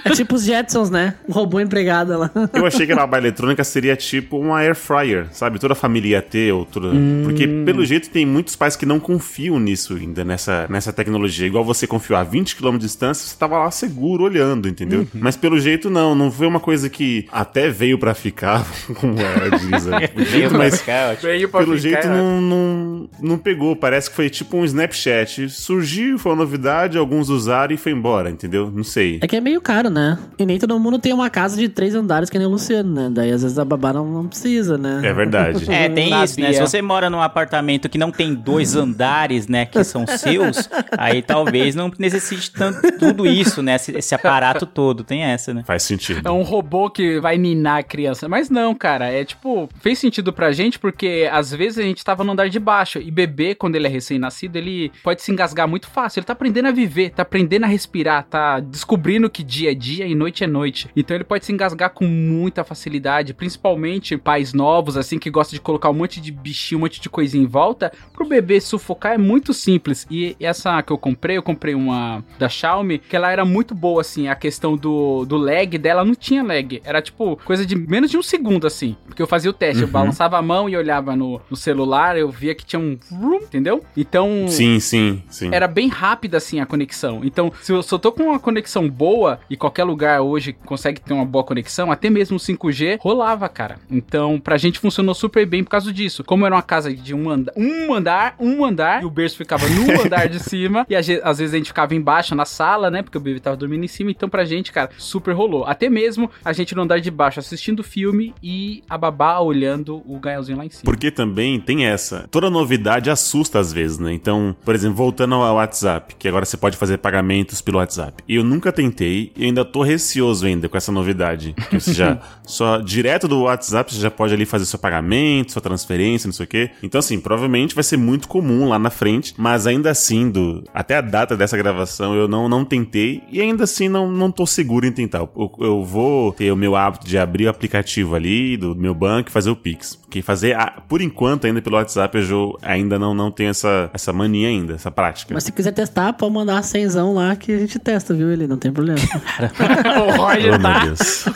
[0.06, 1.16] É tipo os Jetsons, né?
[1.30, 2.32] Um robô empregado lá.
[2.54, 5.60] Eu achei que a aba eletrônica seria tipo uma air fryer, sabe?
[5.60, 6.90] Toda a família ia ter, ou toda...
[7.24, 11.46] Porque, pelo jeito, tem muitos pais que não confiam nisso ainda, nessa, nessa tecnologia.
[11.48, 15.08] Igual você confiou a 20 km de distância, você tava lá seguro, olhando, entendeu?
[15.14, 16.16] Mas, pelo jeito, não.
[16.16, 20.50] Não foi uma coisa que até veio pra ficar, como a diz a- o Veio
[20.50, 20.80] pra mas...
[20.80, 21.30] ficar, ótimo.
[21.30, 22.10] Veio pra Pelo ficar, jeito é.
[22.10, 23.76] não, não, não pegou.
[23.76, 25.50] Parece que foi tipo um Snapchat.
[25.50, 28.72] Surgiu, foi uma novidade, alguns usaram e foi embora, entendeu?
[28.72, 29.20] Não sei.
[29.22, 30.18] É que é meio caro, né?
[30.38, 33.10] E nem todo mundo tem uma casa de três andares que nem o Luciano, né?
[33.12, 35.02] Daí às vezes a babá não, não precisa, né?
[35.04, 35.64] É verdade.
[35.74, 36.24] É, tem Sabia.
[36.24, 36.54] isso, né?
[36.54, 41.22] Se você mora num apartamento que não tem dois andares, né, que são seus, aí
[41.22, 43.76] talvez não necessite tanto tudo isso, né?
[43.76, 45.64] Esse, esse aparato todo, tem essa, né?
[45.66, 46.28] Faz sentido.
[46.28, 48.30] É um robô que vai ninar a criança.
[48.30, 52.24] Mas não, cara, é tipo, fez sentido pra gente porque às vezes a gente tava
[52.24, 55.88] no andar de baixo e bebê, quando ele é recém-nascido, ele pode se engasgar muito
[55.88, 56.20] fácil.
[56.20, 60.06] Ele tá aprendendo a viver, tá aprendendo a respirar, tá descobrindo que dia é dia
[60.06, 60.90] e noite é noite.
[60.96, 65.62] Então ele pode se engasgar com muita facilidade, principalmente pais novos, assim, que gostam de
[65.62, 67.92] colocar um monte de bichinho, um monte de coisinha em volta.
[68.12, 70.06] Pro bebê sufocar é muito simples.
[70.10, 74.02] E essa que eu comprei, eu comprei uma da Xiaomi, que ela era muito boa,
[74.02, 76.82] assim, a questão do, do lag dela não tinha lag.
[76.84, 78.96] Era tipo coisa de menos de um segundo, assim.
[79.06, 82.30] Porque eu fazia o teste, eu balançava a mão e olhava no, no celular, eu
[82.30, 82.98] via que tinha um.
[83.44, 83.84] Entendeu?
[83.96, 84.43] Então.
[84.48, 85.50] Sim, sim, sim.
[85.54, 87.22] Era bem rápida assim a conexão.
[87.24, 91.14] Então, se eu, eu tô com uma conexão boa e qualquer lugar hoje consegue ter
[91.14, 93.78] uma boa conexão, até mesmo o 5G rolava, cara.
[93.90, 96.24] Então, pra gente funcionou super bem por causa disso.
[96.24, 99.68] Como era uma casa de um andar, um andar, um andar, e o berço ficava
[99.68, 103.02] no andar de cima, e às vezes a gente ficava embaixo na sala, né?
[103.02, 104.12] Porque o bebê tava dormindo em cima.
[104.12, 105.66] Então, pra gente, cara, super rolou.
[105.66, 110.20] Até mesmo a gente no andar de baixo assistindo filme e a babá olhando o
[110.20, 110.84] gaelzinho lá em cima.
[110.84, 112.28] Porque também tem essa.
[112.32, 114.14] Toda novidade assusta às vezes, né?
[114.14, 114.33] Então,
[114.64, 118.24] por exemplo, voltando ao WhatsApp, que agora você pode fazer pagamentos pelo WhatsApp.
[118.28, 121.54] Eu nunca tentei e ainda tô receoso ainda com essa novidade.
[121.70, 125.62] Que você já, só direto do WhatsApp, você já pode ali fazer seu pagamento, sua
[125.62, 126.72] transferência, não sei o quê.
[126.82, 130.98] Então, assim, provavelmente vai ser muito comum lá na frente, mas ainda assim, do, até
[130.98, 134.86] a data dessa gravação, eu não, não tentei e ainda assim não, não tô seguro
[134.86, 135.20] em tentar.
[135.20, 139.30] Eu, eu vou ter o meu hábito de abrir o aplicativo ali do meu banco
[139.30, 139.96] e fazer o Pix.
[139.96, 144.14] Porque fazer, ah, por enquanto, ainda pelo WhatsApp, eu ainda não, não tenho essa, essa
[144.24, 145.34] mania ainda, essa prática.
[145.34, 148.32] Mas se quiser testar, pode mandar cenzão lá que a gente testa, viu?
[148.32, 149.00] Ele não tem problema.
[150.08, 150.84] o Roger Oh, tá.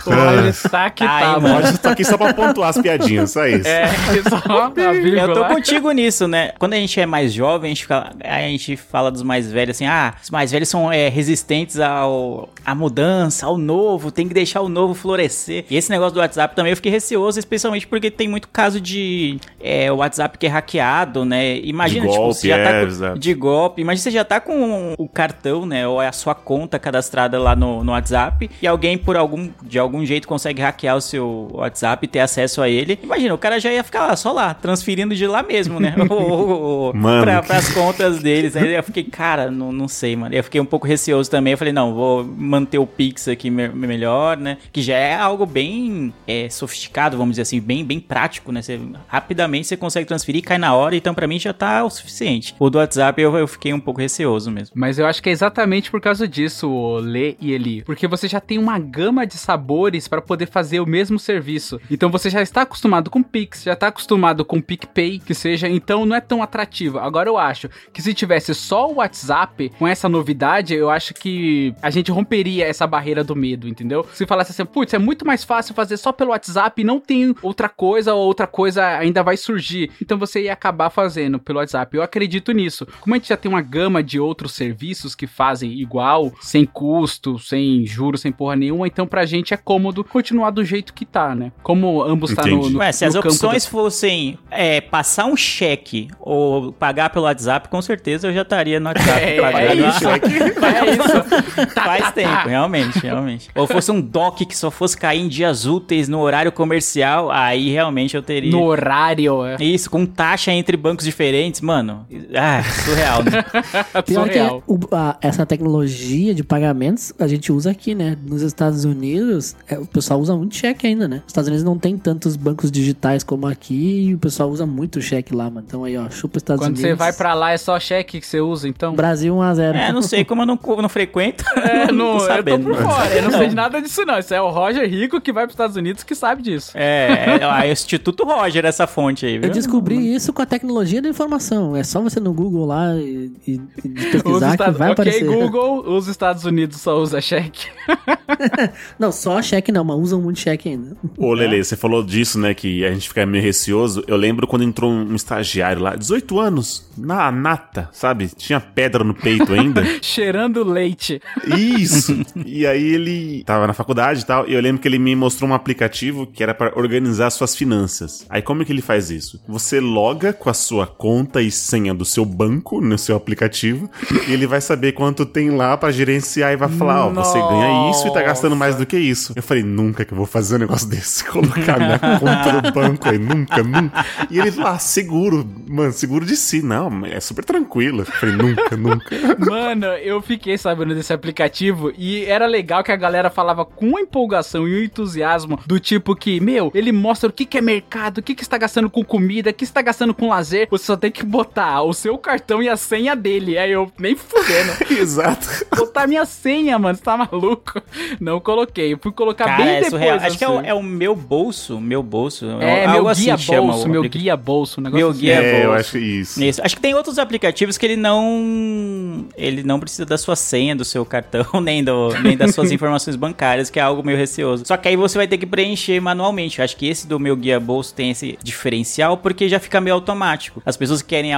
[0.06, 1.56] O Roger tá que Tá tá, mano.
[1.56, 3.68] Pode estar aqui só pra pontuar as piadinhas, só isso.
[3.68, 3.88] É,
[4.30, 4.72] só a.
[5.18, 6.52] Eu tô contigo nisso, né?
[6.60, 9.78] Quando a gente é mais jovem, a gente, fica, a gente fala dos mais velhos
[9.78, 14.34] assim, ah, os mais velhos são é, resistentes ao, à mudança, ao novo, tem que
[14.34, 15.66] deixar o novo florescer.
[15.70, 19.40] E esse negócio do WhatsApp também eu fiquei receoso, especialmente porque tem muito caso de
[19.60, 21.58] é, WhatsApp que é hackeado, né?
[21.60, 23.20] Imagina, tipo, golpe, você já é, tá exato.
[23.20, 25.88] de golpe, imagina você já tá com o cartão, né?
[25.88, 30.06] Ou a sua conta cadastrada lá no, no WhatsApp e alguém por algum, de algum
[30.06, 33.00] jeito consegue hackear o seu WhatsApp e ter acesso a ele.
[33.04, 35.96] Imagina, o cara já ia ficar lá, só lá, transferindo de lá mesmo, né?
[36.10, 38.56] O- o- o- Mano, pra, que- pras contas deles.
[38.56, 40.34] Aí eu fiquei, cara, não, não sei, mano.
[40.34, 41.52] Eu fiquei um pouco receoso também.
[41.52, 44.58] Eu falei, não, vou manter o Pix aqui me- melhor, né?
[44.72, 48.62] Que já é algo bem é, sofisticado, vamos dizer assim, bem, bem prático, né?
[48.62, 52.56] Você, rapidamente você consegue transferir, cai na hora, então pra mim já tá o suficiente.
[52.60, 54.74] O do WhatsApp eu, eu fiquei um pouco receoso mesmo.
[54.76, 57.84] Mas eu acho que é exatamente por causa disso, o Lê e Eli.
[57.84, 61.80] Porque você já tem uma gama de sabores para poder fazer o mesmo serviço.
[61.90, 66.06] Então você já está acostumado com Pix, já está acostumado com PicPay, que seja, então
[66.06, 67.00] não é tão atrativo.
[67.00, 71.74] Agora eu acho que se tivesse só o WhatsApp com essa novidade, eu acho que
[71.82, 74.06] a gente romperia essa barreira do medo, entendeu?
[74.14, 77.70] Se falasse assim, putz, é muito mais fácil fazer só pelo WhatsApp não tem outra
[77.70, 79.92] coisa ou outra coisa ainda vai surgir.
[80.02, 81.96] Então você ia acabar fazendo pelo WhatsApp.
[81.96, 82.88] Eu acredito nisso.
[83.02, 87.38] Como a gente já tem uma gama de outros serviços que fazem igual, sem custo,
[87.40, 91.34] sem juros, sem porra nenhuma, então pra gente é cômodo continuar do jeito que tá,
[91.36, 91.52] né?
[91.64, 92.74] Como ambos tá no, Entendi.
[92.74, 97.10] no, Ué, se no as campo opções do- fossem é, passar um cheque ou pagar
[97.10, 99.18] pelo WhatsApp, com certeza eu já estaria no WhatsApp.
[99.28, 99.62] É, pagando.
[99.62, 100.08] é isso.
[100.08, 100.18] É
[101.58, 101.68] isso.
[101.74, 102.44] Tá, Faz tá, tempo, tá.
[102.44, 103.50] realmente, realmente.
[103.56, 107.70] Ou fosse um doc que só fosse cair em dias úteis no horário comercial, aí
[107.72, 108.52] realmente eu teria.
[108.52, 109.58] No horário, é.
[109.60, 112.06] Isso, com taxa entre bancos diferentes, mano.
[112.38, 113.44] Ah, surreal, né?
[114.06, 114.64] Pior que é, Surreal.
[114.68, 118.18] o- a- essa tecnologia de pagamentos a gente usa aqui, né?
[118.26, 121.18] Nos Estados Unidos, é, o pessoal usa muito cheque ainda, né?
[121.26, 125.02] Os Estados Unidos não tem tantos bancos digitais como aqui e o pessoal usa muito
[125.02, 125.64] cheque lá, mano.
[125.68, 126.90] Então aí, ó, chupa os Estados Quando Unidos.
[126.92, 128.94] você vai pra lá é só cheque que você usa, então.
[128.96, 129.76] Brasil 1x0.
[129.76, 131.44] É, não sei, como eu não, não frequento.
[131.68, 132.64] É, não, não, tô eu tô sabendo.
[132.70, 133.14] por fora.
[133.16, 134.18] Eu não sei de nada disso, não.
[134.20, 136.72] Isso é o Roger Rico que vai pros Estados Unidos que sabe disso.
[136.76, 139.48] É, é, é o Instituto Roger, essa fonte aí, viu?
[139.50, 141.76] Eu descobri isso com a tecnologia da informação.
[141.76, 145.26] É só você no Google lá e, e, e pesquisar que vai ok, aparecer.
[145.26, 147.68] Google, os Estados Unidos só usa cheque.
[149.00, 150.96] Não, só cheque não, mas usam muito cheque ainda.
[151.18, 152.54] Ô, Lele, você falou disso, né?
[152.54, 154.04] Que a gente fica meio receoso.
[154.08, 158.30] Eu lembro quando entrou um estagiário lá, 18 anos, na nata, sabe?
[158.36, 159.84] Tinha pedra no peito ainda.
[160.02, 161.22] Cheirando leite.
[161.46, 162.22] Isso!
[162.46, 165.50] e aí ele tava na faculdade e tal, e eu lembro que ele me mostrou
[165.50, 168.26] um aplicativo que era pra organizar suas finanças.
[168.30, 169.42] Aí como é que ele faz isso?
[169.48, 173.90] Você loga com a sua conta e senha do seu banco no seu aplicativo,
[174.28, 177.92] e ele vai saber quanto tem lá pra gerenciar e vai falar, ó, você ganha
[177.92, 179.34] isso e tá gastando mais do que isso.
[179.36, 183.10] Eu falei, nunca que eu vou fazer um negócio desse, colocar minha conta no banco
[183.10, 184.06] aí, nunca, nunca.
[184.30, 188.02] E ele lá, seguro, mano, seguro de si, não, é super tranquilo.
[188.02, 189.16] Eu falei, nunca, nunca.
[189.40, 194.68] Mano, eu fiquei sabendo desse aplicativo e era legal que a galera falava com empolgação
[194.68, 198.36] e entusiasmo do tipo que, meu, ele mostra o que, que é mercado, o que,
[198.36, 200.68] que está gastando com comida, o que está gastando com lazer.
[200.70, 203.58] Você só tem que botar o seu cartão e a senha dele.
[203.58, 204.74] Aí eu nem fudendo.
[205.02, 205.48] Exato.
[205.76, 207.82] botar minha senha, mano, você tá maluco?
[208.20, 208.94] Não coloquei.
[208.94, 209.90] Eu fui colocar Cara, bem é depois.
[209.90, 210.18] surreal.
[210.22, 210.68] Acho que é o, assim.
[210.68, 212.46] é o meu bolso, meu bolso.
[212.62, 215.20] É, algo meu assim guia chama bolso, o meu guia bolso, um negócio Meu assim.
[215.22, 215.80] guia É, eu bolso.
[215.80, 216.44] acho isso.
[216.44, 216.62] Isso.
[216.64, 219.26] Acho que tem outros aplicativos que ele não.
[219.36, 223.16] Ele não precisa da sua senha, do seu cartão, nem, do, nem das suas informações
[223.16, 224.64] bancárias, que é algo meio receoso.
[224.66, 226.60] Só que aí você vai ter que preencher manualmente.
[226.60, 229.96] Eu acho que esse do meu guia bolso tem esse diferencial porque já fica meio
[229.96, 230.62] automático.
[230.66, 231.38] As pessoas que querem é,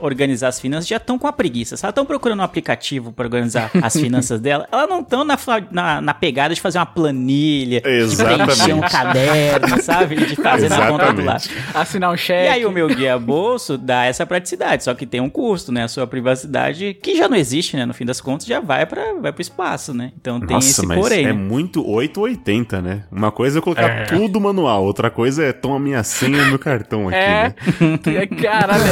[0.00, 1.76] organizar as finanças já estão com a preguiça.
[1.76, 5.36] Se elas estão procurando um aplicativo para organizar as finanças dela, elas não estão na,
[5.70, 8.44] na, na pegada de fazer uma planilha, de Exatamente.
[8.56, 10.16] preencher um caderno, sabe?
[10.16, 11.40] De fazer na conta do lado.
[11.44, 11.76] Exatamente.
[11.76, 12.44] Assinar um cheque.
[12.44, 15.84] E aí o meu guia bolso dá essa praticidade, só que tem um custo, né?
[15.84, 17.84] A sua privacidade, que já não existe, né?
[17.86, 20.12] No fim das contas, já vai para vai pro espaço, né?
[20.20, 21.24] Então tem Nossa, esse mas porém.
[21.24, 21.32] é né?
[21.32, 23.04] muito 880, né?
[23.10, 27.08] Uma coisa é colocar tudo manual, outra coisa é toma minha senha e meu cartão
[27.08, 27.54] aqui, É, né?
[28.16, 28.82] é, caralho,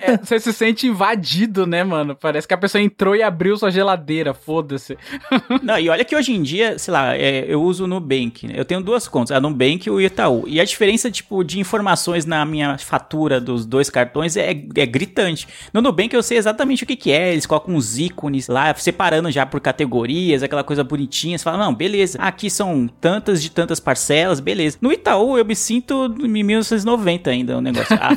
[0.00, 2.14] é- você se sente invadido, né, mano?
[2.14, 4.96] Parece que a pessoa entrou e abriu sua geladeira, foda-se.
[5.62, 8.46] Não, e olha que hoje em dia, sei lá, é, eu uso o Nubank.
[8.46, 8.54] né?
[8.56, 10.44] Eu tenho duas contas, a Nubank e o Itaú.
[10.46, 15.46] E a diferença, tipo, de informações na minha fatura dos dois cartões é, é gritante.
[15.72, 19.30] No Nubank eu sei exatamente o que, que é, eles colocam uns ícones lá, separando
[19.30, 21.36] já por categorias, aquela coisa bonitinha.
[21.36, 24.78] Você fala, não, beleza, aqui são tantas de tantas parcelas, beleza.
[24.80, 27.96] No Itaú eu me sinto em 1990 ainda o negócio.
[28.00, 28.16] Ah,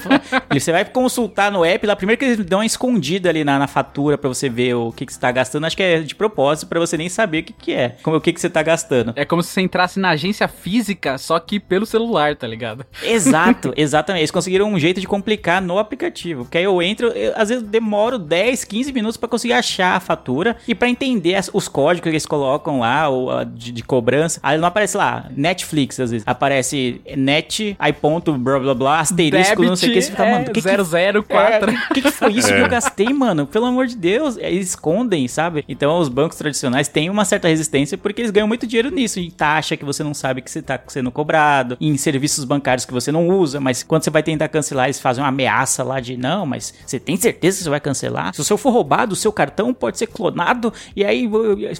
[0.51, 3.67] você vai consultar no app lá, primeiro que eles dão uma escondida ali na, na
[3.67, 6.67] fatura pra você ver o que, que você tá gastando, acho que é de propósito
[6.67, 9.13] pra você nem saber o que, que é, como, o que, que você tá gastando.
[9.15, 12.85] É como se você entrasse na agência física, só que pelo celular, tá ligado?
[13.03, 14.21] Exato, exatamente.
[14.21, 16.43] Eles conseguiram um jeito de complicar no aplicativo.
[16.45, 19.99] Porque aí eu entro, eu, às vezes demoro 10, 15 minutos pra conseguir achar a
[19.99, 24.39] fatura e pra entender as- os códigos que eles colocam lá ou, de, de cobrança.
[24.43, 26.27] Aí não aparece lá, Netflix, às vezes.
[26.27, 30.01] Aparece net, aí ponto, blá blá blá, asterisco, não sei o que.
[30.01, 31.33] Você fica, é, mano, que 004.
[31.33, 33.45] É, o que, que foi isso que eu gastei, mano?
[33.47, 34.37] Pelo amor de Deus.
[34.37, 35.63] Eles escondem, sabe?
[35.67, 39.19] Então os bancos tradicionais têm uma certa resistência porque eles ganham muito dinheiro nisso.
[39.19, 42.93] Em taxa que você não sabe que você tá sendo cobrado, em serviços bancários que
[42.93, 46.17] você não usa, mas quando você vai tentar cancelar, eles fazem uma ameaça lá de
[46.17, 48.33] não, mas você tem certeza que você vai cancelar?
[48.33, 51.27] Se o seu for roubado, o seu cartão pode ser clonado e aí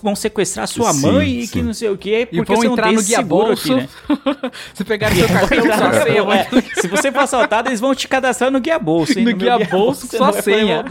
[0.02, 1.54] vão sequestrar sua Sim, mãe e sim.
[1.54, 2.28] que não sei o que.
[2.32, 3.76] E vão entrar no guia bolso.
[3.76, 3.88] né?
[4.74, 5.64] você pegar seu cartão,
[6.26, 9.14] vai- É, se você for assaltado, eles vão te cadastrar no guia bolso.
[9.18, 9.26] hein?
[9.26, 10.86] No meu guia bolso, vai poder senha.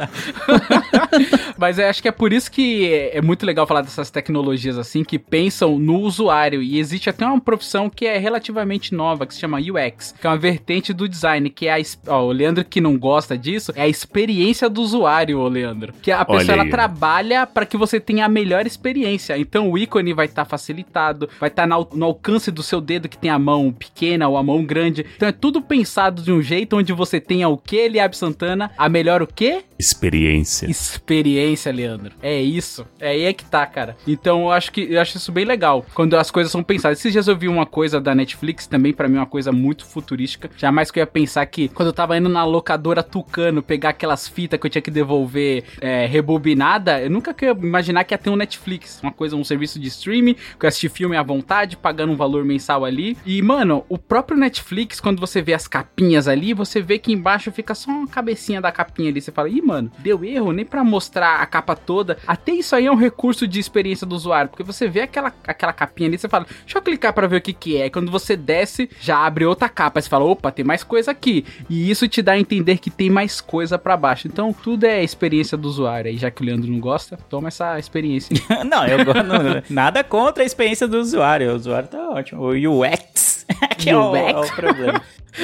[1.57, 4.77] Mas eu acho que é por isso que é é muito legal falar dessas tecnologias
[4.77, 6.61] assim, que pensam no usuário.
[6.61, 10.31] E existe até uma profissão que é relativamente nova, que se chama UX, que é
[10.31, 11.83] uma vertente do design, que é a.
[12.09, 15.95] Ó, o Leandro que não gosta disso, é a experiência do usuário, ô Leandro.
[16.03, 19.39] Que a pessoa ela trabalha para que você tenha a melhor experiência.
[19.39, 23.17] Então o ícone vai estar facilitado, vai estar no, no alcance do seu dedo que
[23.17, 25.07] tem a mão pequena ou a mão grande.
[25.17, 28.72] Então é tudo pensado de um jeito onde você tenha o que, Liab Santana?
[28.77, 29.65] A melhor o quê?
[29.83, 30.71] Experiência.
[30.71, 32.13] Experiência, Leandro.
[32.23, 32.87] É isso.
[33.01, 33.97] É aí é que tá, cara.
[34.07, 35.85] Então eu acho que eu acho isso bem legal.
[35.93, 36.99] Quando as coisas são pensadas.
[36.99, 40.49] Esses dias eu vi uma coisa da Netflix, também pra mim uma coisa muito futurística.
[40.57, 44.29] Jamais que eu ia pensar que quando eu tava indo na locadora Tucano pegar aquelas
[44.29, 48.31] fitas que eu tinha que devolver é, rebobinada, eu nunca ia imaginar que ia ter
[48.31, 49.01] um Netflix.
[49.03, 52.45] Uma coisa, um serviço de streaming, que eu assisti filme à vontade, pagando um valor
[52.45, 53.17] mensal ali.
[53.27, 57.51] E, mano, o próprio Netflix, quando você vê as capinhas ali, você vê que embaixo
[57.51, 59.21] fica só uma cabecinha da capinha ali.
[59.21, 62.19] Você fala, ih, mano, deu erro, nem pra mostrar a capa toda.
[62.27, 65.73] Até isso aí é um recurso de experiência do usuário, porque você vê aquela, aquela
[65.73, 67.87] capinha ali, você fala, deixa eu clicar pra ver o que que é.
[67.87, 70.01] E quando você desce, já abre outra capa.
[70.01, 71.45] Você fala, opa, tem mais coisa aqui.
[71.69, 74.27] E isso te dá a entender que tem mais coisa pra baixo.
[74.29, 76.11] Então, tudo é experiência do usuário.
[76.11, 78.35] Aí, já que o Leandro não gosta, toma essa experiência.
[78.65, 81.53] não, eu não- nada contra a experiência do usuário.
[81.53, 82.43] O usuário tá ótimo.
[82.43, 83.32] O UX.
[83.79, 85.03] que é o, é o problema.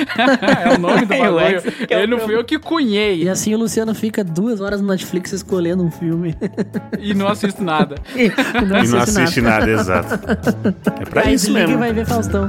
[0.68, 1.62] é o nome do É bagulho.
[1.88, 4.88] É Ele não fui eu que cunhei E assim o Luciano fica duas horas no
[4.88, 6.36] Netflix escolhendo um filme.
[6.98, 7.94] e não assisto nada.
[8.14, 8.28] e
[8.66, 10.14] não E não assiste assiste nada, exato.
[11.00, 11.78] É pra Aí isso mesmo.
[11.78, 12.46] vai ver Faustão.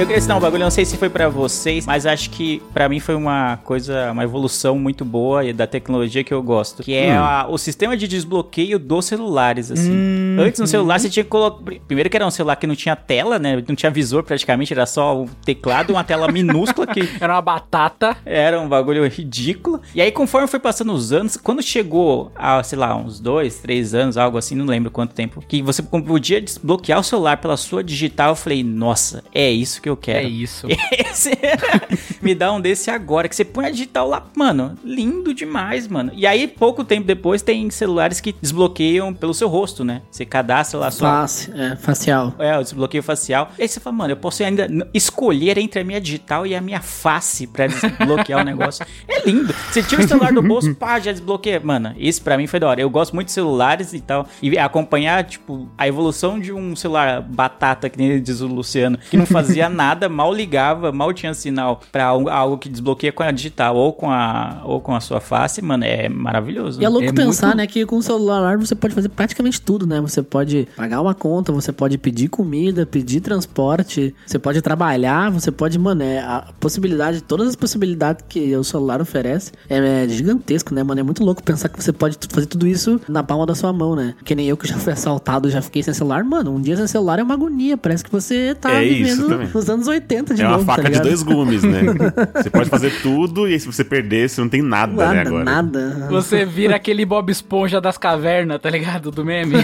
[0.00, 2.88] Eu queria ensinar um bagulho, não sei se foi pra vocês, mas acho que pra
[2.88, 6.94] mim foi uma coisa, uma evolução muito boa e da tecnologia que eu gosto, que
[6.94, 10.36] é a- o sistema de desbloqueio dos celulares, assim.
[10.40, 12.96] Antes no celular você tinha que colocar, primeiro que era um celular que não tinha
[12.96, 17.34] tela, né, não tinha visor praticamente, era só o teclado, uma tela minúscula que Era
[17.34, 18.16] uma batata.
[18.24, 19.82] era um bagulho ridículo.
[19.94, 23.92] E aí, conforme foi passando os anos, quando chegou a, sei lá, uns dois, três
[23.92, 27.84] anos, algo assim, não lembro quanto tempo, que você podia desbloquear o celular pela sua
[27.84, 30.26] digital, eu falei, nossa, é isso que eu quero.
[30.26, 30.66] É isso.
[30.92, 31.30] Esse-
[32.20, 36.12] Me dá um desse agora, que você põe a digital lá, mano, lindo demais, mano.
[36.14, 40.02] E aí, pouco tempo depois, tem celulares que desbloqueiam pelo seu rosto, né?
[40.10, 42.34] Você cadastra lá sua Face, é, facial.
[42.38, 43.50] é, o desbloqueio facial.
[43.58, 46.60] E aí você fala, mano, eu posso ainda escolher entre a minha digital e a
[46.60, 48.84] minha face pra desbloquear o negócio.
[49.08, 49.52] É lindo.
[49.70, 51.60] Você tira o celular do bolso, pá, já desbloqueia.
[51.60, 52.80] Mano, isso pra mim foi da hora.
[52.80, 54.26] Eu gosto muito de celulares e tal.
[54.42, 59.16] E acompanhar, tipo, a evolução de um celular batata, que nem diz o Luciano, que
[59.16, 63.30] não fazia nada, mal ligava, mal tinha sinal pra algo algo que desbloqueia com a
[63.30, 66.80] digital ou com a, ou com a sua face, mano, é maravilhoso.
[66.80, 69.60] E é louco É pensar, muito- né, que com o celular você pode fazer praticamente
[69.60, 70.00] tudo, né?
[70.00, 75.50] Você pode pagar uma conta, você pode pedir comida, pedir transporte, você pode trabalhar, você
[75.50, 80.74] pode, mano, é, a possibilidade, todas as possibilidades que o celular oferece é, é gigantesco,
[80.74, 81.00] né, mano?
[81.00, 83.94] É muito louco pensar que você pode fazer tudo isso na palma da sua mão,
[83.96, 84.14] né?
[84.24, 86.86] Que nem eu que já fui assaltado, já fiquei sem celular, mano, um dia sem
[86.86, 89.28] celular é uma agonia, parece que você tá É vivendo
[89.70, 91.04] anos 80 de É uma novo, tá faca de ligado?
[91.06, 91.80] dois gumes, né?
[92.34, 95.44] Você pode fazer tudo e se você perder, você não tem nada, né, Nada, agora.
[95.44, 96.06] nada.
[96.10, 99.10] Você vira aquele Bob Esponja das cavernas, tá ligado?
[99.10, 99.54] Do meme.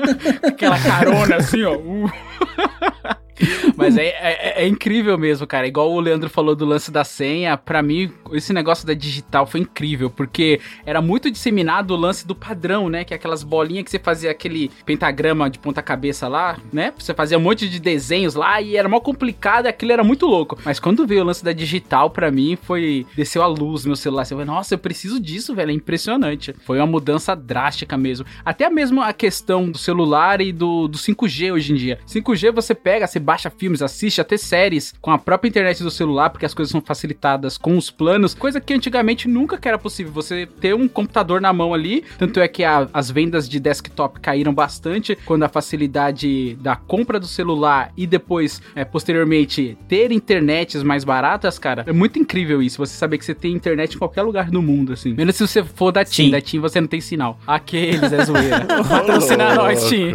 [0.42, 1.76] Aquela carona assim, ó.
[1.76, 2.10] Uh.
[3.76, 5.66] Mas é, é- é incrível mesmo, cara.
[5.66, 9.60] Igual o Leandro falou do lance da senha, pra mim, esse negócio da digital foi
[9.60, 13.04] incrível, porque era muito disseminado o lance do padrão, né?
[13.04, 16.92] Que é aquelas bolinhas que você fazia aquele pentagrama de ponta-cabeça lá, né?
[16.98, 20.58] Você fazia um monte de desenhos lá e era mó complicado aquilo era muito louco.
[20.64, 23.06] Mas quando veio o lance da digital, pra mim, foi.
[23.14, 24.24] Desceu a luz meu celular.
[24.24, 25.70] Você falou, nossa, eu preciso disso, velho.
[25.70, 26.54] É impressionante.
[26.64, 28.26] Foi uma mudança drástica mesmo.
[28.44, 31.98] Até mesmo a questão do celular e do, do 5G hoje em dia.
[32.06, 36.30] 5G você pega, você baixa filmes, assiste até séries com a própria internet do celular,
[36.30, 40.12] porque as coisas são facilitadas com os planos, coisa que antigamente nunca que era possível.
[40.12, 44.20] Você ter um computador na mão ali, tanto é que a- as vendas de desktop
[44.20, 50.82] caíram bastante quando a facilidade da compra do celular e depois, é, posteriormente, ter internets
[50.82, 52.78] mais baratas, cara, é muito incrível isso.
[52.78, 55.14] Você saber que você tem internet em qualquer lugar do mundo, assim.
[55.14, 56.30] Menos se você for da TIM, Sim.
[56.30, 57.38] da TIM você não tem sinal.
[57.46, 58.66] Aqueles é zoeira.
[58.88, 60.12] Patrocina nós, TIM.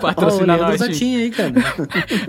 [0.00, 0.92] Patrocina Leandro nós, TIM.
[0.98, 1.52] tinha aí, cara.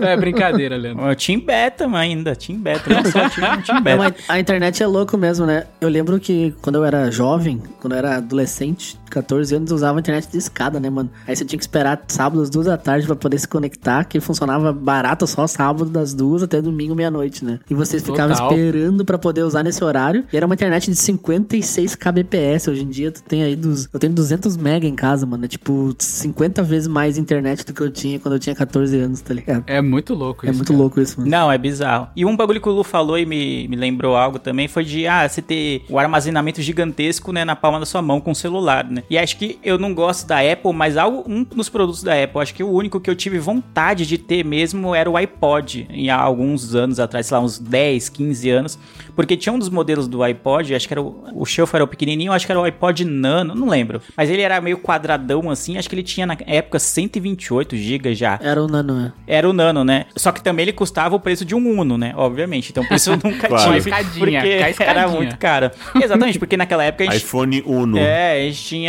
[0.00, 1.14] É brincadeira, Leandro.
[1.16, 3.96] Team Beta ainda, Team Beta, não só o Team, Team É, Beta.
[3.98, 5.66] mas a internet é louco mesmo, né?
[5.80, 10.28] Eu lembro que quando eu era jovem, quando eu era adolescente, 14 anos, usava internet
[10.30, 11.10] de escada, né, mano?
[11.26, 14.20] Aí você tinha que esperar sábado às duas da tarde pra poder se conectar, que
[14.20, 17.58] funcionava barato só sábado das duas até domingo meia-noite, né?
[17.68, 20.24] E vocês ficavam esperando pra poder usar nesse horário.
[20.32, 22.68] E era uma internet de 56 kbps.
[22.68, 23.88] Hoje em dia tu tem aí dos...
[23.92, 25.44] Eu tenho 200 mega em casa, mano.
[25.44, 29.20] É tipo 50 vezes mais internet do que eu tinha quando eu tinha 14 anos,
[29.20, 29.64] tá ligado?
[29.66, 30.58] É muito louco É isso.
[30.58, 30.78] muito cara.
[30.78, 31.30] louco isso, mano.
[31.30, 32.08] Não, é bizarro.
[32.16, 35.06] E um bagulho que o Lu falou e me, me lembrou algo também foi de,
[35.06, 38.84] ah, você ter o armazenamento gigantesco, né, na palma da sua mão com o celular,
[38.88, 38.95] né?
[39.10, 42.40] E acho que eu não gosto da Apple, mas algo, um dos produtos da Apple,
[42.40, 46.10] acho que o único que eu tive vontade de ter mesmo era o iPod, em
[46.10, 48.78] há alguns anos atrás, sei lá, uns 10, 15 anos,
[49.14, 51.88] porque tinha um dos modelos do iPod, acho que era o, o shelf era o
[51.88, 54.00] pequenininho, acho que era o iPod Nano, não lembro.
[54.16, 58.38] Mas ele era meio quadradão assim, acho que ele tinha na época 128 GB já.
[58.42, 59.36] Era o Nano, é.
[59.36, 60.06] Era o Nano, né?
[60.16, 62.12] Só que também ele custava o preço de um Uno, né?
[62.16, 62.70] Obviamente.
[62.70, 63.72] Então por isso eu nunca Claro.
[63.72, 63.90] tive.
[64.18, 64.36] Porque
[64.82, 65.70] era muito caro.
[65.94, 67.22] Exatamente, porque naquela época a gente.
[67.22, 67.98] iPhone Uno.
[67.98, 68.85] É, a gente tinha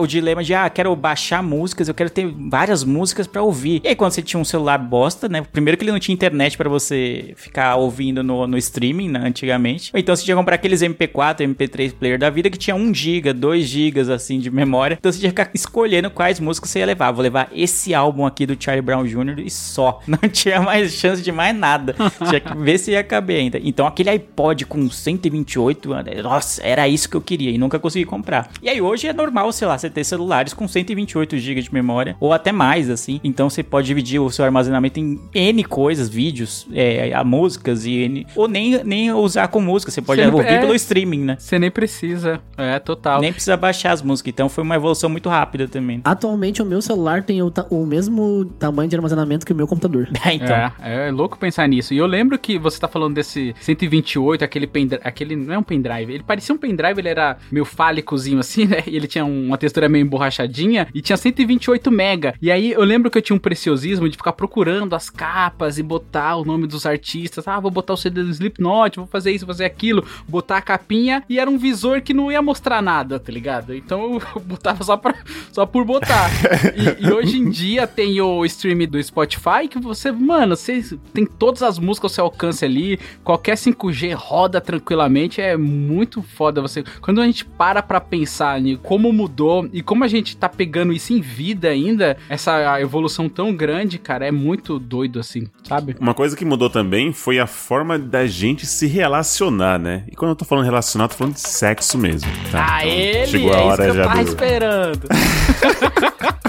[0.00, 3.80] o dilema de, ah, quero baixar músicas, eu quero ter várias músicas pra ouvir.
[3.84, 5.42] E aí, quando você tinha um celular bosta, né?
[5.42, 9.90] Primeiro que ele não tinha internet pra você ficar ouvindo no, no streaming, né, antigamente.
[9.92, 12.94] Ou então você tinha que comprar aqueles MP4, MP3 player da vida que tinha 1
[12.94, 14.96] GB, 2 GB, assim, de memória.
[14.98, 17.10] Então você tinha que ficar escolhendo quais músicas você ia levar.
[17.12, 19.40] Vou levar esse álbum aqui do Charlie Brown Jr.
[19.40, 20.00] e só.
[20.06, 21.94] Não tinha mais chance de mais nada.
[22.28, 23.60] tinha que ver se ia caber ainda.
[23.62, 25.88] Então aquele iPod com 128,
[26.22, 28.50] nossa, era isso que eu queria e nunca consegui comprar.
[28.62, 32.16] E aí hoje é normal, sei lá, você ter celulares com 128 GB de memória,
[32.20, 33.20] ou até mais, assim.
[33.22, 37.92] Então você pode dividir o seu armazenamento em N coisas, vídeos, é, a músicas e
[37.92, 38.26] N.
[38.34, 40.58] Ou nem, nem usar com música, você pode ouvir é.
[40.58, 41.36] pelo streaming, né?
[41.38, 42.40] Você nem precisa.
[42.56, 43.20] É, total.
[43.20, 44.32] Nem precisa baixar as músicas.
[44.32, 46.00] Então foi uma evolução muito rápida também.
[46.04, 49.66] Atualmente o meu celular tem o, ta- o mesmo tamanho de armazenamento que o meu
[49.66, 50.08] computador.
[50.32, 50.56] então.
[50.80, 51.94] É, é louco pensar nisso.
[51.94, 55.62] E eu lembro que você tá falando desse 128, aquele pendrive, aquele não é um
[55.62, 58.82] pendrive, ele parecia um pendrive, ele era meio fálicozinho assim, né?
[58.86, 62.34] E ele tinha uma textura meio emborrachadinha e tinha 128 mega.
[62.40, 65.82] E aí eu lembro que eu tinha um preciosismo de ficar procurando as capas e
[65.82, 67.46] botar o nome dos artistas.
[67.48, 71.22] Ah, vou botar o CD do Slipknot, vou fazer isso, fazer aquilo, botar a capinha
[71.28, 73.74] e era um visor que não ia mostrar nada, tá ligado?
[73.74, 75.14] Então eu botava só, pra,
[75.52, 76.30] só por botar.
[76.76, 80.82] E, e hoje em dia tem o stream do Spotify que você, mano, você
[81.12, 86.60] tem todas as músicas ao seu alcance ali, qualquer 5G roda tranquilamente, é muito foda
[86.60, 86.84] você.
[87.00, 90.92] Quando a gente para pra pensar em como mudou e como a gente tá pegando
[90.92, 95.94] isso em vida ainda, essa evolução tão grande, cara, é muito doido assim, sabe?
[96.00, 100.02] Uma coisa que mudou também foi a forma da gente se relacionar, né?
[100.10, 102.28] E quando eu tô falando relacionar, eu tô falando de sexo mesmo.
[102.50, 102.66] Tá?
[102.68, 104.28] Ah, Então, ele chegou a é hora isso que eu já tava do...
[104.28, 105.08] esperando.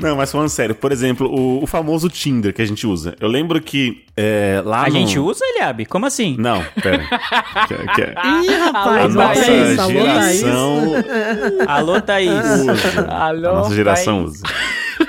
[0.00, 3.16] Não, mas falando sério, por exemplo, o, o famoso Tinder que a gente usa.
[3.20, 4.92] Eu lembro que é, lá A no...
[4.92, 5.86] gente usa, Eliabe?
[5.86, 6.36] Como assim?
[6.38, 7.04] Não, pera.
[7.66, 10.92] que, que, Ih, a rapaz, Alô, nossa geração
[11.66, 12.30] Alô, Thaís.
[12.30, 13.06] usa.
[13.08, 14.34] Alô, a nossa geração Thaís.
[14.36, 14.42] usa.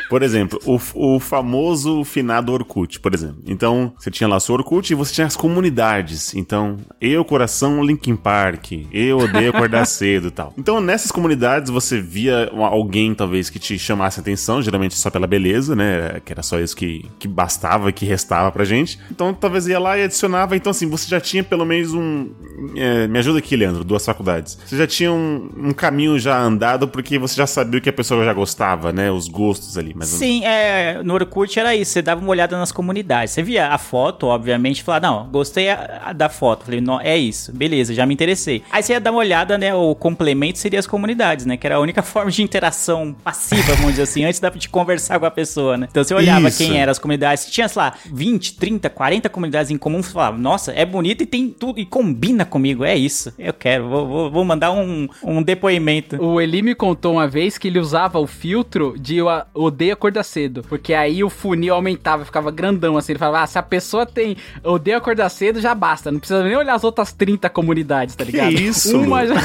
[0.10, 3.38] Por exemplo, o, o famoso finado Orkut, por exemplo.
[3.45, 6.34] Então, você tinha lá o seu Orkut e você tinha as comunidades.
[6.36, 8.72] Então, eu, coração, Linkin Park.
[8.91, 10.53] Eu odeio acordar cedo e tal.
[10.58, 15.28] Então, nessas comunidades, você via alguém, talvez, que te chamasse a atenção, geralmente só pela
[15.28, 16.22] beleza, né?
[16.24, 18.99] Que era só isso que, que bastava, que restava pra gente.
[19.12, 20.55] Então, talvez ia lá e adicionava.
[20.55, 22.30] Então, assim, você já tinha pelo menos um.
[22.76, 24.58] é, me ajuda aqui, Leandro, duas faculdades.
[24.66, 27.93] Você já tinha um, um caminho já andado porque você já sabia o que a
[27.93, 29.12] pessoa já gostava, né?
[29.12, 29.97] Os gostos ali.
[29.98, 33.34] Mas Sim, é, no Orkut era isso, você dava uma olhada nas comunidades.
[33.34, 36.66] Você via a foto, obviamente, e falava, não, gostei a- a da foto.
[36.66, 38.64] Falei, não, é isso, beleza, já me interessei.
[38.72, 41.76] Aí você ia dar uma olhada, né, o complemento seria as comunidades, né, que era
[41.76, 45.32] a única forma de interação passiva, vamos dizer assim, antes da- de conversar com a
[45.32, 45.88] pessoa, né.
[45.89, 46.58] Então você olhava Isso.
[46.60, 50.12] quem eram as comunidades, se tinha, sei lá, 20, 30, 40 comunidades em comum, você
[50.12, 54.08] falava, nossa, é bonito e tem tudo, e combina comigo, é isso, eu quero, vou,
[54.08, 56.22] vou, vou mandar um, um depoimento.
[56.24, 59.48] O Eli me contou uma vez que ele usava o filtro de eu a-
[59.88, 60.64] odeio acordar cedo.
[60.68, 63.14] Porque aí o funil aumentava, ficava grandão assim.
[63.14, 66.12] Ele falava, ah, se a pessoa tem odeio acordar cedo, já basta.
[66.12, 68.52] Não precisa nem olhar as outras 30 comunidades, tá Que ligado?
[68.54, 69.36] isso, Uma já...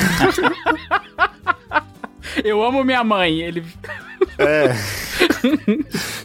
[2.43, 3.40] Eu amo minha mãe.
[3.40, 3.62] Ele.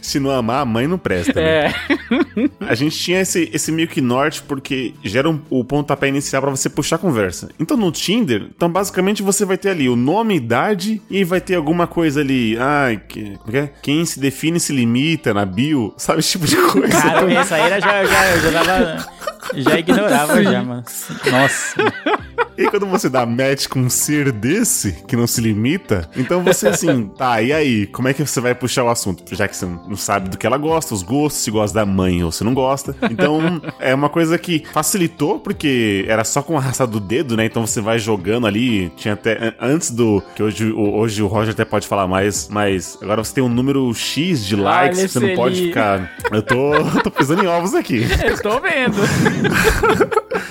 [0.00, 1.66] Se não amar, a mãe não presta, né?
[1.66, 1.74] É.
[2.60, 6.50] A gente tinha esse, esse meio que norte porque gera um- o pontapé inicial pra
[6.50, 7.48] você puxar a conversa.
[7.58, 11.54] Então no Tinder, então basicamente você vai ter ali o nome, idade e vai ter
[11.56, 12.56] alguma coisa ali.
[12.58, 13.68] Ai, que, é?
[13.82, 16.88] Quem se define se limita na bio, sabe esse tipo de coisa.
[17.02, 19.06] Cara, essa aí era já, já, eu já.
[19.56, 20.84] Já ignorava já, mano.
[21.30, 21.74] Nossa.
[22.56, 26.68] E quando você dá match com um ser desse, que não se limita, então você
[26.68, 27.86] assim, tá, e aí?
[27.86, 29.22] Como é que você vai puxar o assunto?
[29.34, 32.22] Já que você não sabe do que ela gosta, os gostos, se gosta da mãe
[32.24, 32.96] ou se não gosta.
[33.10, 37.44] Então, é uma coisa que facilitou, porque era só com a raça do dedo, né?
[37.44, 41.52] Então você vai jogando ali, tinha até, antes do, que hoje, o- hoje o Roger
[41.52, 45.20] até pode falar mais, mas agora você tem um número X de likes, Olha você
[45.20, 46.10] não pode ficar...
[46.32, 46.72] Eu tô,
[47.04, 48.02] tô pisando em ovos aqui.
[48.24, 48.96] Eu tô vendo.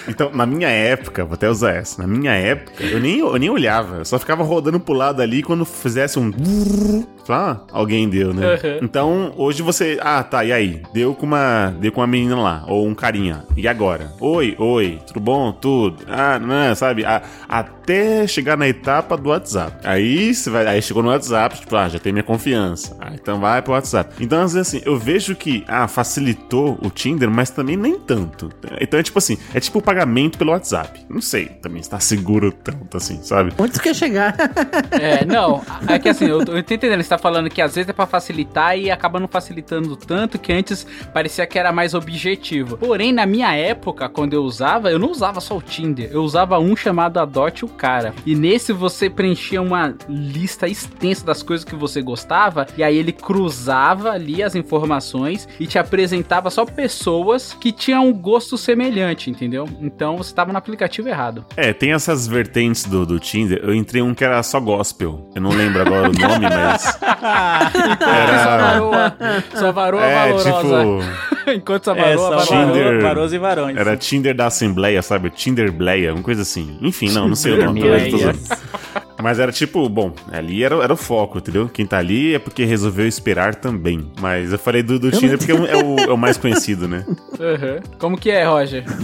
[0.07, 3.49] Então, na minha época, vou até usar essa, na minha época, eu nem, eu nem
[3.49, 6.31] olhava, eu só ficava rodando pro lado ali quando fizesse um.
[7.29, 8.53] Ah, alguém deu, né?
[8.53, 8.79] Uhum.
[8.81, 9.97] Então, hoje você.
[10.01, 10.81] Ah, tá, e aí?
[10.93, 11.75] Deu com uma.
[11.79, 13.43] Deu com uma menina lá, ou um carinha.
[13.57, 14.13] E agora?
[14.21, 15.51] Oi, oi, tudo bom?
[15.51, 16.05] Tudo.
[16.07, 17.03] Ah, não, sabe?
[17.03, 19.85] A- até chegar na etapa do WhatsApp.
[19.85, 20.65] Aí você vai.
[20.67, 22.95] Aí chegou no WhatsApp, tipo, ah, já tem minha confiança.
[22.99, 24.15] Ah, então vai pro WhatsApp.
[24.23, 28.49] Então, às vezes, assim, eu vejo que, ah, facilitou o Tinder, mas também nem tanto.
[28.79, 31.05] Então é tipo assim, é tipo o pagamento pelo WhatsApp.
[31.09, 33.53] Não sei também se tá seguro tanto assim, sabe?
[33.57, 34.35] Onde tu quer chegar?
[34.99, 37.89] É, não, é que assim, eu, eu tô entendendo, você tá falando que às vezes
[37.89, 42.77] é pra facilitar e acaba não facilitando tanto que antes parecia que era mais objetivo.
[42.77, 46.57] Porém, na minha época, quando eu usava, eu não usava só o Tinder, eu usava
[46.59, 48.13] um chamado Adote o Cara.
[48.25, 53.11] E nesse você preenchia uma lista extensa das coisas que você gostava, e aí ele
[53.11, 59.67] cruzava ali as informações e te apresentava só pessoas que tinham um gosto semelhante, entendeu?
[59.79, 61.45] Então você tava no aplicativo errado.
[61.57, 63.59] É, tem essas vertentes do, do Tinder.
[63.63, 65.27] Eu entrei um que era só gospel.
[65.33, 66.81] Eu não lembro agora o nome, mas.
[66.83, 69.15] Só Era.
[69.55, 70.51] só varoa É, valorosa.
[70.53, 71.27] tipo.
[71.51, 72.53] Enquanto só É, varoa, só.
[72.53, 73.33] Tinder.
[73.33, 73.75] e varões.
[73.77, 75.31] Era Tinder da Assembleia, sabe?
[75.31, 76.77] Tinderbleia, uma coisa assim.
[76.81, 77.81] Enfim, não, não sei o nome.
[77.81, 78.55] Meu talvez eu tô.
[79.21, 81.67] Mas era tipo, bom, ali era, era o foco, entendeu?
[81.67, 84.11] Quem tá ali é porque resolveu esperar também.
[84.21, 86.87] Mas eu falei do, do Tinder porque é o, é o- é o mais conhecido,
[86.87, 87.03] né?
[87.07, 87.97] Uhum.
[87.97, 88.83] Como que é, Roger?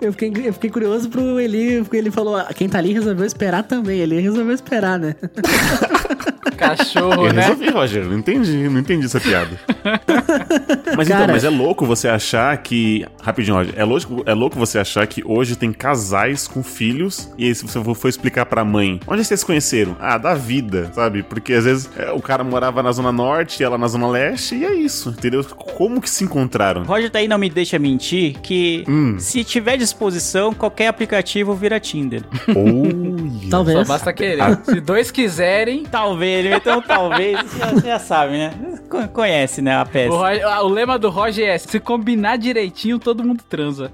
[0.00, 3.26] Eu fiquei, eu fiquei curioso pro Eli, porque ele falou, ah, quem tá ali resolveu
[3.26, 3.98] esperar também.
[3.98, 5.16] Ele resolveu esperar, né?
[6.56, 7.42] Cachorro, Eu né?
[7.42, 8.04] resolvi, Roger.
[8.04, 9.58] Não entendi, não entendi essa piada.
[10.96, 13.06] mas então, Cara- mas é louco você achar que.
[13.22, 13.74] Rapidinho, Roger.
[13.76, 17.32] É louco, é louco você achar que hoje tem casais com filhos.
[17.38, 19.96] E aí, se você for explicar pra mãe, onde vocês se conheceram?
[20.00, 21.22] Ah, da vida, sabe?
[21.22, 24.64] Porque às vezes é, o cara morava na Zona Norte, ela na Zona Leste, e
[24.64, 25.44] é isso, entendeu?
[25.44, 26.82] Como que se encontraram?
[26.84, 29.16] Roger tá aí não me deixa mentir que Hum.
[29.18, 32.22] se tiver disposição, qualquer aplicativo vira Tinder.
[32.48, 33.50] Olha.
[33.50, 33.78] Talvez.
[33.78, 34.58] Só basta querer.
[34.64, 38.52] Se dois quiserem, talvez, ele então talvez, você já, sabe, né?
[38.88, 40.14] Co- Conhece, né, a o, peça.
[40.14, 43.92] Roger- ah, o lema do Roger é: se combinar direitinho, todo mundo transa.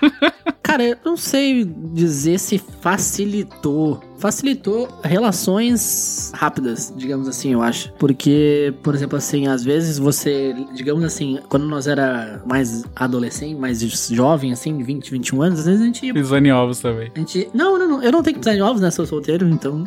[0.62, 4.00] Cara, eu não sei dizer se facilitou.
[4.18, 7.90] Facilitou relações rápidas, digamos assim, eu acho.
[7.94, 13.80] Porque, por exemplo, assim, às vezes você, digamos assim, quando nós era mais adolescente, mais
[13.80, 17.10] jovem, assim, 20, 21 anos, às vezes a gente ia Pisando em ovos também.
[17.14, 17.48] A gente.
[17.54, 18.02] Não, não, não.
[18.02, 18.90] Eu não tenho que precisar de ovos, né?
[18.90, 19.84] Sou solteiro, então.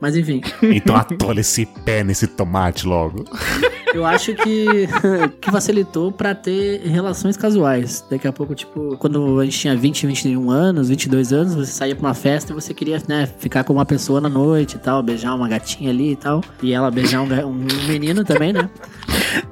[0.00, 0.42] Mas enfim.
[0.62, 3.24] Então atola esse pé nesse tomate logo.
[3.94, 4.86] Eu acho que,
[5.40, 8.04] que facilitou pra ter relações casuais.
[8.10, 11.96] Daqui a pouco, tipo, quando a gente tinha 20, 21 anos, 22 anos, você saía
[11.96, 15.02] pra uma festa e você queria, né, ficar com uma pessoa na noite e tal,
[15.02, 16.42] beijar uma gatinha ali e tal.
[16.62, 18.68] E ela beijar um, um menino também, né?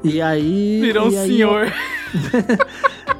[0.02, 0.80] E aí.
[0.82, 1.72] Virou um e aí senhor.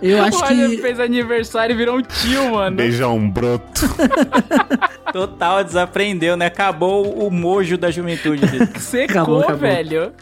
[0.03, 0.77] Eu, O acho Roger que.
[0.79, 2.77] fez aniversário e virou um tio, mano.
[2.77, 3.83] Beijar um broto.
[5.15, 6.47] Total desaprendeu, né?
[6.47, 8.69] Acabou o mojo da juventude dele.
[8.81, 9.59] Secou, Acabou, acabou.
[9.61, 10.13] velho.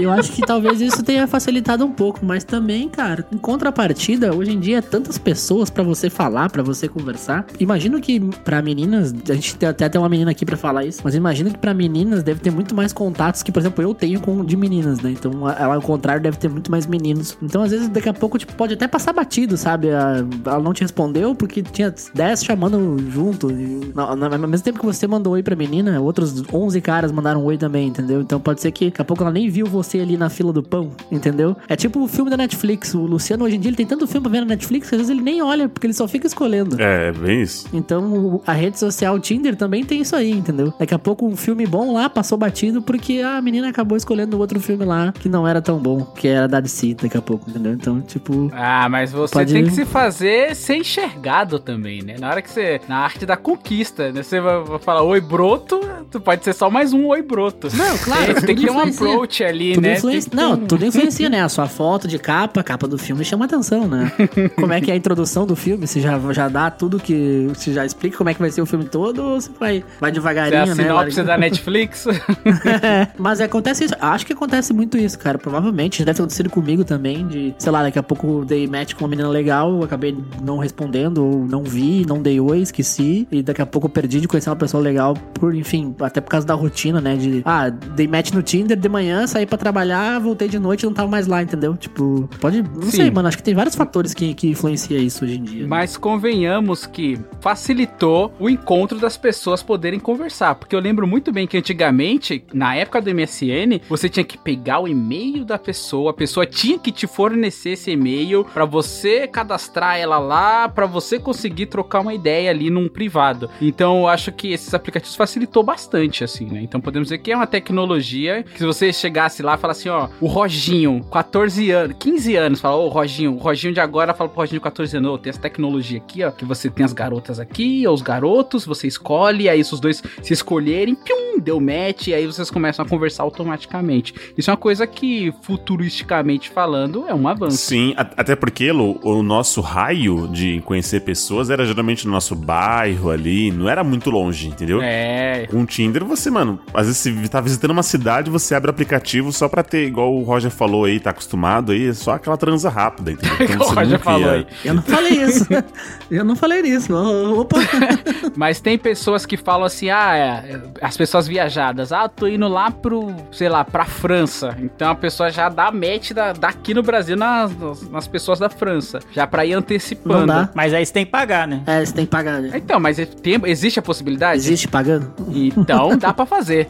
[0.00, 4.50] Eu acho que talvez isso tenha facilitado um pouco, mas também, cara, em contrapartida, hoje
[4.50, 7.46] em dia é tantas pessoas pra você falar, pra você conversar.
[7.60, 11.02] Imagino que pra meninas, a gente tem até tem uma menina aqui pra falar isso,
[11.04, 14.18] mas imagino que pra meninas deve ter muito mais contatos que, por exemplo, eu tenho
[14.20, 15.10] com de meninas, né?
[15.12, 17.36] Então, ela ao contrário deve ter muito mais meninos.
[17.40, 19.88] Então, às vezes daqui a pouco tipo, pode até passar batido, sabe?
[19.88, 23.52] Ela não te respondeu porque tinha 10 chamando junto.
[23.52, 27.10] E, na- na- ao mesmo tempo que você mandou oi pra menina, outros 11 caras
[27.12, 28.20] mandaram oi também, entendeu?
[28.20, 30.62] Então pode ser que daqui a pouco ela nem viu você ali na fila do
[30.62, 31.56] pão, entendeu?
[31.68, 32.94] É tipo o filme da Netflix.
[32.94, 35.00] O Luciano hoje em dia ele tem tanto filme pra ver na Netflix que às
[35.00, 36.80] vezes ele nem olha porque ele só fica escolhendo.
[36.80, 37.66] É, bem isso.
[37.72, 40.72] Então, a rede social Tinder também tem isso aí, entendeu?
[40.78, 44.60] Daqui a pouco um filme bom lá passou batido porque a menina acabou escolhendo outro
[44.60, 47.72] filme lá que não era tão bom, que era da DC daqui a pouco, entendeu?
[47.72, 52.16] Então, tipo, Ah, mas você Pode- tem que se fazer ser enxergado também, né?
[52.18, 52.80] Na hora que você.
[52.88, 54.21] Na arte da conquista, né?
[54.22, 57.68] Você vai, falar oi broto, tu pode ser só mais um oi broto.
[57.76, 59.06] Não, claro, Tem, tem que ter um influencia.
[59.06, 59.94] approach ali, tudo né?
[59.94, 60.30] influencia.
[60.30, 61.42] Tem Não, um- tudo influencia, né?
[61.42, 64.12] A sua foto de capa, a capa do filme chama atenção, né?
[64.56, 65.86] Como é que é a introdução do filme?
[65.86, 67.46] Você já, já dá tudo que.
[67.54, 70.10] Você já explica como é que vai ser o filme todo ou você vai, vai
[70.10, 70.74] Você é devagarinho, a né?
[70.74, 72.06] sinopse da Netflix.
[72.82, 73.94] É, mas acontece isso.
[74.00, 75.38] Acho que acontece muito isso, cara.
[75.38, 75.98] Provavelmente.
[75.98, 77.26] Já deve ter acontecido comigo também.
[77.26, 80.58] De, sei lá, daqui a pouco eu dei match com uma menina legal, acabei não
[80.58, 83.26] respondendo, ou não vi, não dei oi, esqueci.
[83.30, 86.28] E daqui a pouco eu perdi de conhecer uma pessoa legal por, enfim, até por
[86.28, 87.16] causa da rotina, né?
[87.16, 90.86] De, ah, dei match no Tinder de manhã, saí pra trabalhar, voltei de noite e
[90.86, 91.76] não tava mais lá, entendeu?
[91.76, 92.62] Tipo, pode.
[92.62, 92.90] Não Sim.
[92.90, 93.28] sei, mano.
[93.28, 95.66] Acho que tem vários fatores que, que influenciam isso hoje em dia.
[95.66, 100.54] Mas convenhamos que facilitou o encontro das pessoas poderem conversar.
[100.56, 104.80] Porque eu lembro muito bem que antigamente, na época do MSN, você tinha que pegar
[104.80, 109.96] o e-mail da pessoa, a pessoa tinha que te fornecer esse e-mail pra você cadastrar
[109.96, 113.48] ela lá, pra você conseguir trocar uma ideia ali num privado.
[113.60, 116.60] Então eu acho que esses aplicativos facilitou bastante, assim, né?
[116.62, 120.08] Então podemos dizer que é uma tecnologia que se você chegasse lá e falasse ó,
[120.20, 124.40] o Roginho, 14 anos, 15 anos, fala, ô Roginho, o Roginho de agora fala pro
[124.40, 127.38] Roginho de 14 anos, ô, tem essa tecnologia aqui, ó, que você tem as garotas
[127.38, 132.08] aqui, ou os garotos, você escolhe, aí se os dois se escolherem, pium, deu match,
[132.08, 134.14] e aí vocês começam a conversar automaticamente.
[134.36, 137.58] Isso é uma coisa que, futuristicamente falando, é um avanço.
[137.58, 143.10] Sim, até porque Lu, o nosso raio de conhecer pessoas era geralmente no nosso bairro
[143.10, 144.80] ali, não era muito longe, entendeu?
[144.82, 148.70] É, Com o Tinder, você, mano, às vezes você tá visitando uma cidade, você abre
[148.70, 152.36] o aplicativo só pra ter, igual o Roger falou aí, tá acostumado aí, só aquela
[152.36, 153.32] transa rápida, entendeu?
[153.52, 154.46] Então o Roger falou ia- aí.
[154.64, 155.46] Eu não falei isso.
[156.10, 156.92] Eu não falei isso.
[156.94, 157.56] Opa.
[158.36, 161.92] Mas tem pessoas que falam assim, ah, é, as pessoas viajadas.
[161.92, 164.56] Ah, tô indo lá pro, sei lá, pra França.
[164.60, 167.50] Então a pessoa já dá match da, daqui no Brasil nas,
[167.90, 168.98] nas, pessoas da França.
[169.12, 170.26] Já pra ir Não antecipando.
[170.26, 170.50] dá.
[170.54, 171.62] Mas aí você tem que pagar, né?
[171.66, 172.50] É, você tem que pagar, né?
[172.54, 174.38] Então, mas é- tem- existe a possibilidade?
[174.38, 175.12] Existe pagando?
[175.34, 176.68] Então dá pra fazer.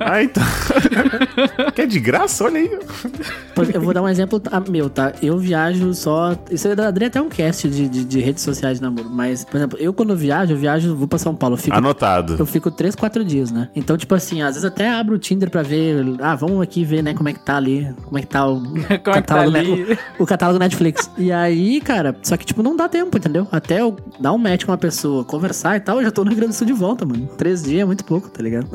[0.00, 0.42] Ah, então.
[1.74, 2.44] que é de graça?
[2.44, 2.70] Olha aí.
[3.74, 5.12] Eu vou dar um exemplo tá, meu, tá?
[5.22, 6.36] Eu viajo só.
[6.50, 9.08] Isso eu daria até um cast de, de, de redes sociais de namoro.
[9.10, 11.54] Mas, por exemplo, eu quando viajo, eu viajo, vou pra São Paulo.
[11.54, 12.36] Eu fico, Anotado.
[12.38, 13.68] eu fico três, quatro dias, né?
[13.74, 16.04] Então, tipo assim, às vezes até abro o Tinder pra ver.
[16.20, 17.92] Ah, vamos aqui ver, né, como é que tá ali.
[18.04, 18.62] Como é que tá o.
[18.72, 19.98] Como é que tá catálogo, né, ali?
[20.18, 21.10] o, o catálogo Netflix.
[21.18, 23.46] E aí, cara, só que, tipo, não dá tempo, entendeu?
[23.50, 26.30] Até eu dar um match com uma pessoa, conversar e tal, eu já tô no
[26.30, 27.26] Rio Grande do Sul de volta, mano.
[27.38, 28.66] Três dias é muito pouco, tá ligado?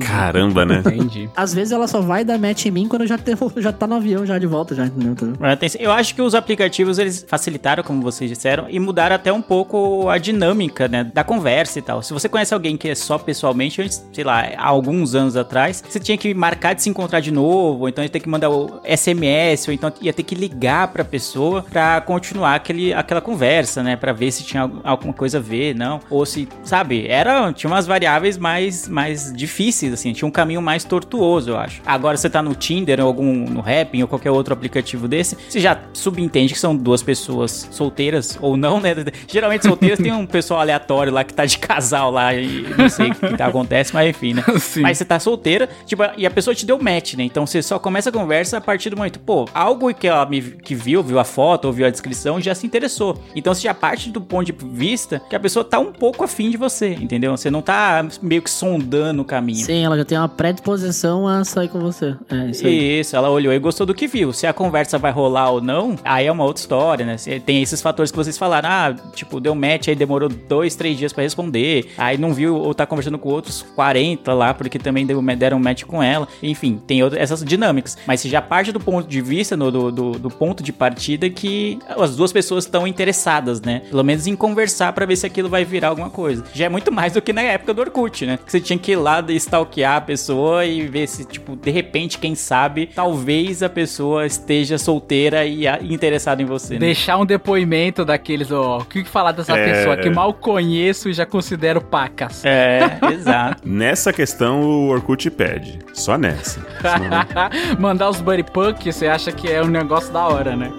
[0.00, 0.78] Caramba, né?
[0.78, 1.28] Entendi.
[1.36, 3.86] Às vezes ela só vai dar match em mim quando eu já, te, já tá
[3.86, 5.14] no avião já de volta, já, entendeu?
[5.40, 9.42] Atenção, Eu acho que os aplicativos eles facilitaram, como vocês disseram, e mudaram até um
[9.42, 12.02] pouco a dinâmica, né, da conversa e tal.
[12.02, 15.82] Se você conhece alguém que é só pessoalmente, antes, sei lá, há alguns anos atrás,
[15.86, 18.50] você tinha que marcar de se encontrar de novo, ou então ia ter que mandar
[18.50, 23.82] o SMS, ou então ia ter que ligar pra pessoa pra continuar aquele, aquela conversa,
[23.82, 27.52] né, Pra ver se tinha al- alguma coisa a ver, não, ou se, sabe, era
[27.52, 31.80] tinha umas variáveis mais mais difíceis assim, tinha um caminho mais tortuoso, eu acho.
[31.84, 35.60] Agora você tá no Tinder ou algum no Rapping ou qualquer outro aplicativo desse, você
[35.60, 38.94] já subentende que são duas pessoas solteiras ou não, né?
[39.26, 43.10] Geralmente solteiras tem um pessoal aleatório lá que tá de casal lá e não sei
[43.10, 44.44] o que, que acontece, mas enfim, né?
[44.58, 44.82] Sim.
[44.82, 47.24] Mas você tá solteira, tipo, e a pessoa te deu match, né?
[47.24, 50.40] Então você só começa a conversa a partir do momento, pô, algo que ela me
[50.40, 53.18] que viu, viu a foto ou viu a descrição, já se interessou.
[53.34, 56.41] Então você já parte do ponto de vista que a pessoa tá um pouco afim
[56.50, 57.36] de você, entendeu?
[57.36, 59.64] Você não tá meio que sondando o caminho.
[59.64, 62.14] Sim, ela já tem uma predisposição a sair com você.
[62.30, 63.00] É, isso aí.
[63.00, 64.32] Isso, ela olhou e gostou do que viu.
[64.32, 67.16] Se a conversa vai rolar ou não, aí é uma outra história, né?
[67.44, 71.12] Tem esses fatores que vocês falaram, ah, tipo, deu match, aí demorou dois, três dias
[71.12, 75.58] pra responder, aí não viu ou tá conversando com outros 40 lá, porque também deram
[75.58, 76.26] match com ela.
[76.42, 77.98] Enfim, tem outras, essas dinâmicas.
[78.06, 81.28] Mas se já parte do ponto de vista, no- do, do, do ponto de partida,
[81.28, 83.82] que as duas pessoas estão interessadas, né?
[83.90, 86.31] Pelo menos em conversar pra ver se aquilo vai virar alguma coisa.
[86.54, 88.38] Já é muito mais do que na época do Orkut, né?
[88.44, 91.70] Que você tinha que ir lá e stalkear a pessoa e ver se, tipo, de
[91.70, 96.80] repente, quem sabe, talvez a pessoa esteja solteira e interessada em você, né?
[96.80, 98.78] Deixar um depoimento daqueles, ó.
[98.78, 99.64] O que que falar dessa É.
[99.72, 102.44] pessoa que mal conheço e já considero pacas.
[102.44, 102.80] É,
[103.12, 103.62] exato.
[103.64, 105.78] Nessa questão, o Orkut pede.
[105.92, 106.60] Só nessa.
[106.80, 107.22] Senão,
[107.78, 110.72] Mandar os buddy punk, você acha que é um negócio da hora, né?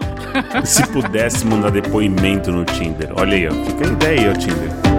[0.64, 3.10] se pudesse mandar depoimento no Tinder.
[3.16, 3.52] Olha aí, ó.
[3.66, 4.93] Fica a ideia aí, ó, Tinder.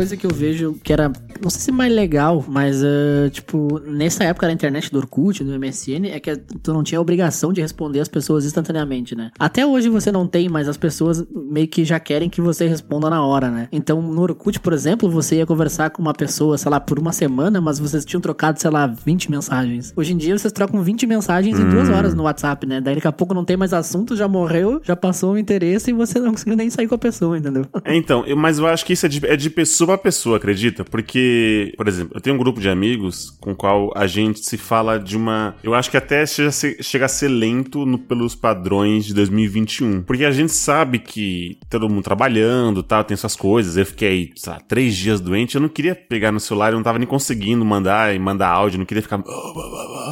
[0.00, 1.12] Coisa que eu vejo que era,
[1.42, 5.52] não sei se mais legal, mas, eh, tipo, nessa época da internet do Orkut, do
[5.58, 9.30] MSN, é que tu não tinha a obrigação de responder as pessoas instantaneamente, né?
[9.38, 13.08] Até hoje você não tem, mas as pessoas meio que já querem que você responda
[13.10, 13.68] na hora, né?
[13.72, 17.12] Então, no Orkut, por exemplo, você ia conversar com uma pessoa, sei lá, por uma
[17.12, 19.92] semana, mas vocês tinham trocado, sei lá, 20 mensagens.
[19.96, 22.80] Hoje em dia, vocês trocam 20 mensagens em duas horas no WhatsApp, né?
[22.80, 25.94] Daí daqui a pouco não tem mais assunto, já morreu, já passou o interesse e
[25.94, 27.64] você não conseguiu nem sair com a pessoa, entendeu?
[27.84, 30.84] É, então, mas eu acho que isso é de, é de pessoa pra pessoa, acredita?
[30.84, 31.29] Porque,
[31.76, 34.98] por exemplo, eu tenho um grupo de amigos com o qual a gente se fala
[34.98, 35.54] de uma.
[35.62, 40.02] Eu acho que até chega a ser, lento no- pelos padrões de 2021.
[40.02, 43.76] Porque a gente sabe que todo mundo trabalhando tal, tem suas coisas.
[43.76, 45.54] Eu fiquei, sei lá, três dias doente.
[45.54, 48.78] Eu não queria pegar no celular, eu não tava nem conseguindo mandar e mandar áudio,
[48.78, 49.22] não queria ficar.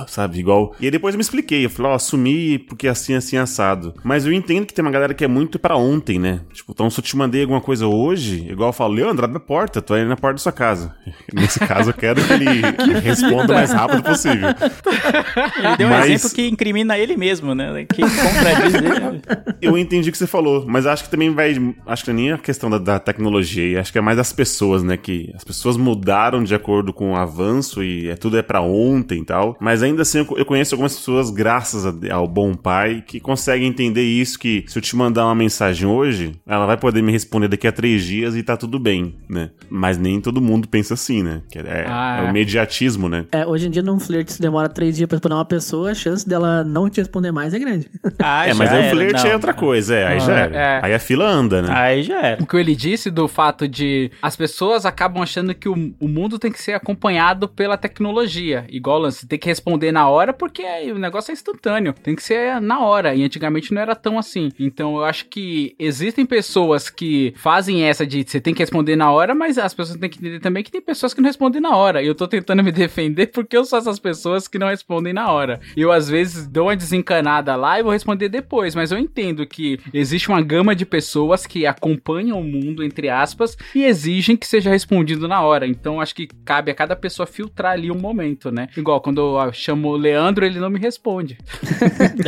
[0.06, 0.74] Sabe, igual.
[0.80, 1.64] E aí depois eu me expliquei.
[1.64, 3.94] Eu falei, ó, assumi porque assim, assim, assado.
[4.04, 6.40] Mas eu entendo que tem uma galera que é muito pra ontem, né?
[6.52, 9.40] Tipo, então se eu te mandei alguma coisa hoje, igual eu falo, Leandro, abre a
[9.40, 10.94] porta, tô aí na porta da sua casa.
[11.32, 12.60] Nesse caso, eu quero que ele
[13.02, 14.48] responda o mais rápido possível.
[14.48, 17.84] Ele deu um Mas- exemplo que incrimina ele mesmo, né?
[17.84, 19.22] Que contradiz ele.
[19.60, 21.56] Eu entendi o que você falou, mas acho que também vai.
[21.86, 24.96] Acho que nem a questão da, da tecnologia, acho que é mais das pessoas, né?
[24.96, 29.20] Que as pessoas mudaram de acordo com o avanço e é, tudo é pra ontem
[29.22, 29.56] e tal.
[29.60, 33.68] Mas ainda assim, eu, eu conheço algumas pessoas, graças a- ao bom pai, que conseguem
[33.68, 37.48] entender isso: que se eu te mandar uma mensagem hoje, ela vai poder me responder
[37.48, 39.50] daqui a três dias e tá tudo bem, né?
[39.70, 41.40] Mas nem todo mundo pensa assim, né?
[41.50, 42.30] Que é, Ah, é o é.
[42.30, 43.24] imediatismo, né?
[43.32, 45.94] É, hoje em dia, num flerte, se demora três dias pra responder uma pessoa, a
[45.94, 47.88] chance dela não te responder mais é grande.
[48.20, 49.30] Ah, é, mas aí o flerte não.
[49.30, 50.56] é outra coisa, é, aí Ah, já era.
[50.56, 50.80] é.
[50.82, 51.68] Aí a fila anda, né?
[51.72, 52.42] Aí já era.
[52.42, 56.38] O que ele disse do fato de as pessoas acabam achando que o, o mundo
[56.38, 58.64] tem que ser acompanhado pela tecnologia.
[58.68, 61.92] Igual o lance, tem que responder na hora porque aí o negócio é instantâneo.
[62.02, 63.14] Tem que ser na hora.
[63.14, 64.50] E antigamente não era tão assim.
[64.58, 69.10] Então eu acho que existem pessoas que fazem essa de você tem que responder na
[69.12, 71.76] hora, mas as pessoas têm que entender também que tem pessoas que não respondem na
[71.76, 72.02] hora.
[72.02, 75.30] E eu tô tentando me defender porque eu sou essas pessoas que não respondem na
[75.30, 75.60] hora.
[75.76, 79.78] Eu às vezes dou uma desencanada lá e vou responder depois, mas eu entendo que
[79.92, 84.70] existe uma gama de pessoas que acompanham o mundo, entre aspas, e exigem que seja
[84.70, 85.66] respondido na hora.
[85.66, 88.68] Então acho que cabe a cada pessoa filtrar ali um momento, né?
[88.74, 91.36] Igual quando eu chamo o Leandro, ele não me responde.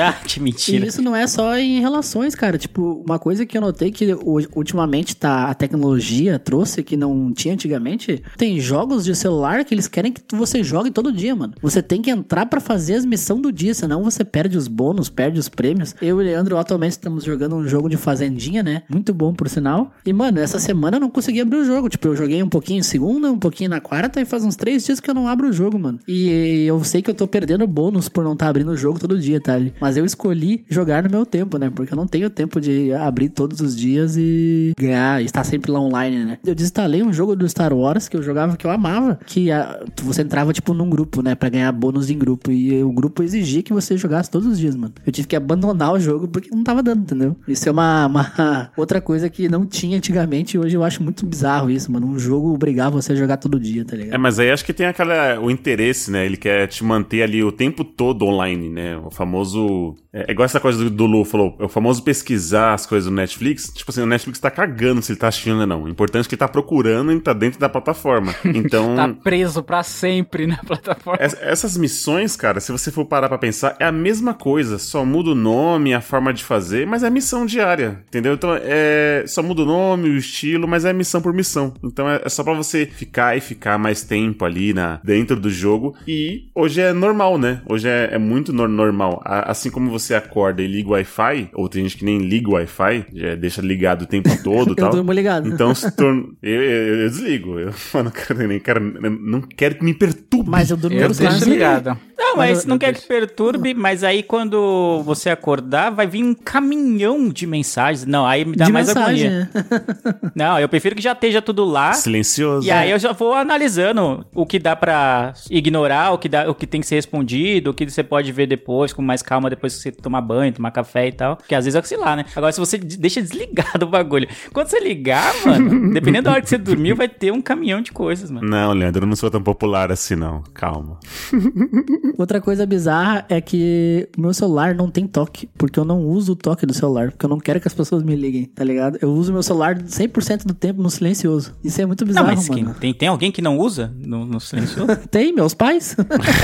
[0.00, 0.86] Ah, que E mentira.
[0.86, 2.56] isso não é só em relações, cara.
[2.56, 4.14] Tipo, uma coisa que eu notei que
[4.54, 8.22] ultimamente tá, a tecnologia trouxe que não tinha antigamente.
[8.40, 11.52] Tem jogos de celular que eles querem que você jogue todo dia, mano.
[11.60, 15.10] Você tem que entrar pra fazer as missões do dia, senão você perde os bônus,
[15.10, 15.94] perde os prêmios.
[16.00, 18.82] Eu e o Leandro atualmente estamos jogando um jogo de fazendinha, né?
[18.88, 19.92] Muito bom, por sinal.
[20.06, 21.90] E, mano, essa semana eu não consegui abrir o jogo.
[21.90, 24.86] Tipo, eu joguei um pouquinho em segunda, um pouquinho na quarta e faz uns três
[24.86, 25.98] dias que eu não abro o jogo, mano.
[26.08, 29.20] E eu sei que eu tô perdendo bônus por não estar abrindo o jogo todo
[29.20, 29.60] dia, tá?
[29.78, 31.68] Mas eu escolhi jogar no meu tempo, né?
[31.68, 35.78] Porque eu não tenho tempo de abrir todos os dias e ganhar, estar sempre lá
[35.78, 36.38] online, né?
[36.42, 39.80] Eu desinstalei um jogo do Star Wars que eu jogava, que eu amava, que ah,
[40.02, 41.34] você entrava, tipo, num grupo, né?
[41.34, 42.50] Pra ganhar bônus em grupo.
[42.50, 44.94] E o grupo exigia que você jogasse todos os dias, mano.
[45.04, 47.36] Eu tive que abandonar o jogo porque não tava dando, entendeu?
[47.46, 51.26] Isso é uma, uma outra coisa que não tinha antigamente e hoje eu acho muito
[51.26, 52.06] bizarro isso, mano.
[52.06, 54.14] Um jogo obrigar você a jogar todo dia, tá ligado?
[54.14, 56.24] É, mas aí acho que tem aquela o interesse, né?
[56.24, 58.96] Ele quer te manter ali o tempo todo online, né?
[58.96, 62.74] O famoso é, é igual essa coisa do, do Lu falou, é o famoso pesquisar
[62.74, 63.70] as coisas do Netflix.
[63.74, 65.84] Tipo assim, o Netflix tá cagando se ele tá assistindo ou não.
[65.84, 68.19] O importante é que ele tá procurando e tá dentro da plataforma.
[68.44, 71.24] Então, Tá preso pra sempre na plataforma.
[71.24, 75.04] es- essas missões, cara, se você for parar pra pensar, é a mesma coisa, só
[75.04, 78.34] muda o nome, a forma de fazer, mas é missão diária, entendeu?
[78.34, 81.72] Então, é só muda o nome, o estilo, mas é missão por missão.
[81.82, 85.50] Então, é, é só pra você ficar e ficar mais tempo ali na dentro do
[85.50, 85.94] jogo.
[86.06, 87.62] E hoje é normal, né?
[87.68, 89.20] Hoje é, é muito nor- normal.
[89.24, 92.48] A- assim como você acorda e liga o Wi-Fi, ou tem gente que nem liga
[92.48, 94.90] o Wi-Fi, já deixa ligado o tempo todo e Eu tal.
[94.90, 95.48] durmo ligado.
[95.48, 96.24] Então se torna.
[96.42, 97.58] Eu, eu, eu desligo.
[97.58, 98.80] Eu, eu não quero nem quero,
[99.20, 100.48] não quero que me perturbe.
[100.50, 101.52] Mas eu durmo Eu no deixo celular.
[101.76, 101.98] ligado.
[102.18, 106.06] Não, Mas mas eu- não eu quer que perturbe, mas aí quando você acordar, vai
[106.06, 108.04] vir um caminhão de mensagens.
[108.06, 109.50] Não, aí me dá De mais mensagem, agonia.
[110.34, 111.92] Não, eu prefiro que já esteja tudo lá.
[111.94, 112.66] Silencioso.
[112.66, 116.54] E aí eu já vou analisando o que dá pra ignorar, o que, dá, o
[116.54, 119.74] que tem que ser respondido, o que você pode ver depois, com mais calma, depois
[119.76, 121.36] que você tomar banho, tomar café e tal.
[121.36, 122.24] Porque às vezes é sei lá, né?
[122.36, 124.28] Agora, se você de- deixa desligado o bagulho.
[124.52, 127.90] Quando você ligar, mano, dependendo da hora que você dormiu, vai ter um caminhão de
[128.00, 128.48] coisas, mano.
[128.48, 130.42] Não, Leandro, eu não sou tão popular assim, não.
[130.54, 130.98] Calma.
[132.18, 136.32] Outra coisa bizarra é que o meu celular não tem toque, porque eu não uso
[136.32, 138.98] o toque do celular, porque eu não quero que as pessoas me liguem, tá ligado?
[139.02, 141.54] Eu uso meu celular 100% do tempo no silencioso.
[141.62, 142.74] Isso é muito Não, bizarro, mas que- mano.
[142.80, 144.96] tem, tem alguém que não usa no, no silencioso?
[145.10, 145.96] Tem, meus pais.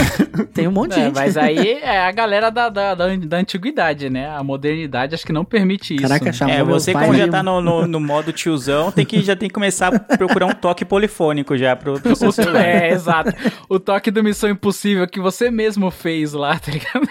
[0.53, 1.15] tem um monte de É, gente.
[1.15, 4.29] mas aí é a galera da, da, da, da antiguidade, né?
[4.29, 6.03] A modernidade acho que não permite isso.
[6.03, 9.05] Caraca, chamou É, meus você pais como já tá no, no, no modo tiozão, tem
[9.07, 12.33] que, já tem que começar a procurar um toque polifônico já pro, pro seu O-
[12.33, 12.65] celular.
[12.65, 13.31] é, exato.
[13.69, 17.07] O toque do Missão Impossível que você mesmo fez lá, tá ligado?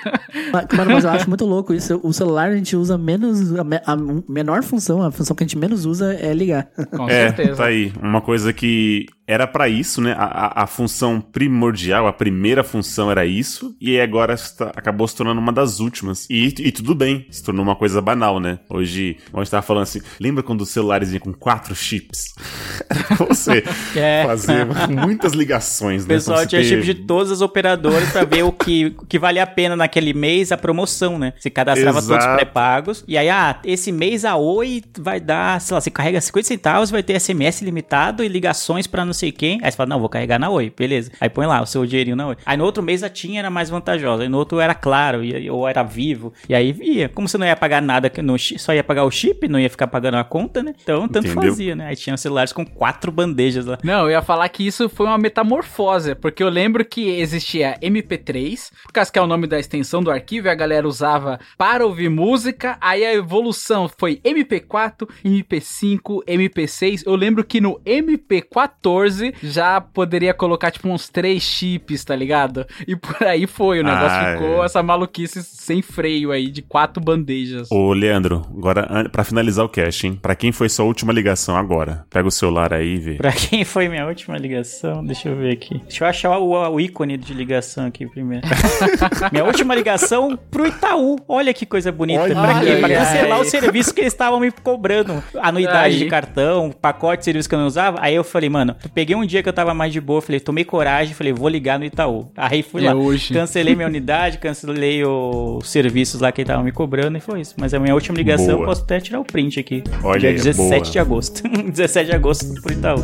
[0.52, 2.00] Mas, Mano, mas eu acho muito louco isso.
[2.04, 3.54] O celular a gente usa menos.
[3.56, 3.96] A, me- a
[4.28, 6.68] menor função, a função que a gente menos usa é ligar.
[6.96, 7.58] Com é, certeza.
[7.58, 7.94] tá aí.
[8.02, 10.14] Uma coisa que era pra isso, né?
[10.18, 15.16] A, a, a função primordial, a primeira função era isso, e agora está- acabou se
[15.16, 16.28] tornando uma das últimas.
[16.30, 18.60] E, e tudo bem, se tornou uma coisa banal, né?
[18.70, 22.34] Hoje, a gente tava falando assim, lembra quando os celulares vinham com quatro chips?
[22.90, 23.64] Era você
[23.96, 24.24] É.
[24.26, 26.14] fazer muitas ligações, O né?
[26.16, 29.06] pessoal Pra você tinha ter- chip de todas as operadoras pra ver o que, o
[29.06, 31.34] que valia a pena naquele mês a promoção, né?
[31.40, 32.20] Você cadastrava Exato.
[32.22, 33.04] todos pré-pagos.
[33.08, 36.92] E aí, ah, esse mês a Oi vai dar, sei lá, você carrega 50 centavos,
[36.92, 39.60] vai ter SMS limitado e ligações pra não sei quem.
[39.64, 41.12] Aí você fala, não, vou carregar na Oi, beleza.
[41.20, 42.36] Aí põe lá o seu dinheirinho na Oi.
[42.46, 44.24] Aí no outro mês a TIM era mais vantajosa.
[44.24, 46.32] Aí no outro era Claro, e- ou era Vivo.
[46.48, 47.10] E aí via.
[47.10, 49.88] Como você não ia pagar nada, no, só ia pagar o chip, não ia ficar
[49.88, 50.74] pagando a conta, né?
[50.84, 51.50] Então tanto Entendeu?
[51.52, 51.88] fazia, né?
[51.88, 53.78] Aí tinha celulares com quatro bandejas lá.
[53.84, 58.72] Não, eu ia falar que isso foi uma metamorfose, porque eu lembro que existia MP3,
[58.84, 61.86] por causa que é o nome da extensão do arquivo, e a galera usava para
[61.86, 67.04] ouvir música, aí a evolução foi MP4, MP5, MP6.
[67.06, 72.66] Eu lembro que no MP14 14 já poderia colocar, tipo, uns três chips, tá ligado?
[72.88, 74.66] E por aí foi, o negócio Ah, ficou é.
[74.66, 77.70] essa maluquice sem freio aí, de quatro bandejas.
[77.72, 80.20] Ô, Leandro, agora, pra finalizar o cast, hein?
[80.22, 83.14] Pra quem foi sua última ligação agora, pega o celular aí e vê.
[83.16, 85.06] Pra quem foi minha última ligação?
[85.06, 85.80] Deixa eu ver aqui.
[85.88, 88.46] Deixa eu achar o, o ícone de ligação aqui primeiro.
[89.32, 91.18] minha última ligação pro Itaú.
[91.28, 92.22] Olha que coisa bonita.
[92.22, 92.76] Olha pra quê?
[92.80, 95.24] Pra cancelar o serviço que eles estavam me cobrando.
[95.42, 96.00] Anuidade Aí.
[96.00, 97.98] de cartão, pacote de serviço que eu não usava.
[98.02, 100.64] Aí eu falei, mano, peguei um dia que eu tava mais de boa, falei, tomei
[100.64, 102.32] coragem, falei, vou ligar no Itaú.
[102.36, 102.96] Aí fui É lá.
[103.00, 103.34] hoje.
[103.34, 107.54] Cancelei minha unidade, cancelei os serviços lá que estavam me cobrando e foi isso.
[107.60, 108.62] Mas a minha última ligação, Boa.
[108.62, 109.84] eu posso até tirar o print aqui.
[110.04, 110.82] Olha dia aí, 17 boa.
[110.92, 111.44] de agosto.
[111.70, 113.04] 17 de agosto pro Itaú.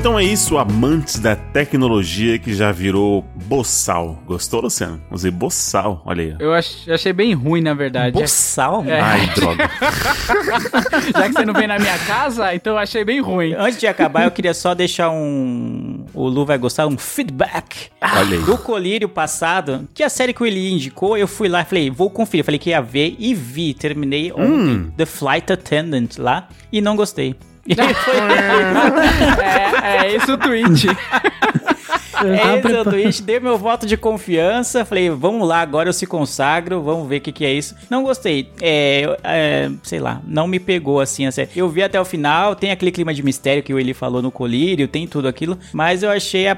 [0.00, 4.18] Então é isso, amantes da tecnologia que já virou boçal.
[4.26, 4.98] Gostou, Luciano?
[5.10, 6.36] Usei boçal, olha aí.
[6.40, 8.12] Eu ach- achei bem ruim, na verdade.
[8.18, 8.82] Boçal?
[8.86, 8.98] É.
[8.98, 9.68] Ai, droga.
[11.14, 13.52] Já que você não vem na minha casa, então eu achei bem ruim.
[13.52, 16.06] Antes de acabar, eu queria só deixar um.
[16.14, 18.42] O Lu vai gostar, um feedback Olha aí.
[18.44, 19.86] do Colírio passado.
[19.92, 22.42] Que a série que ele indicou, eu fui lá e falei, vou conferir.
[22.44, 23.74] Falei que ia ver e vi.
[23.74, 24.90] Terminei ontem Hum.
[24.96, 27.34] The Flight Attendant lá e não gostei.
[27.66, 28.14] E foi-
[29.42, 30.86] É, é esse o tweet.
[32.26, 35.88] É esse é o prepa- tweet, dei meu voto de confiança, falei, vamos lá, agora
[35.88, 37.74] eu se consagro, vamos ver o que, que é isso.
[37.88, 41.50] Não gostei, é, é, sei lá, não me pegou assim a série.
[41.56, 44.30] Eu vi até o final, tem aquele clima de mistério que o Eli falou no
[44.30, 46.56] colírio, tem tudo aquilo, mas eu achei a,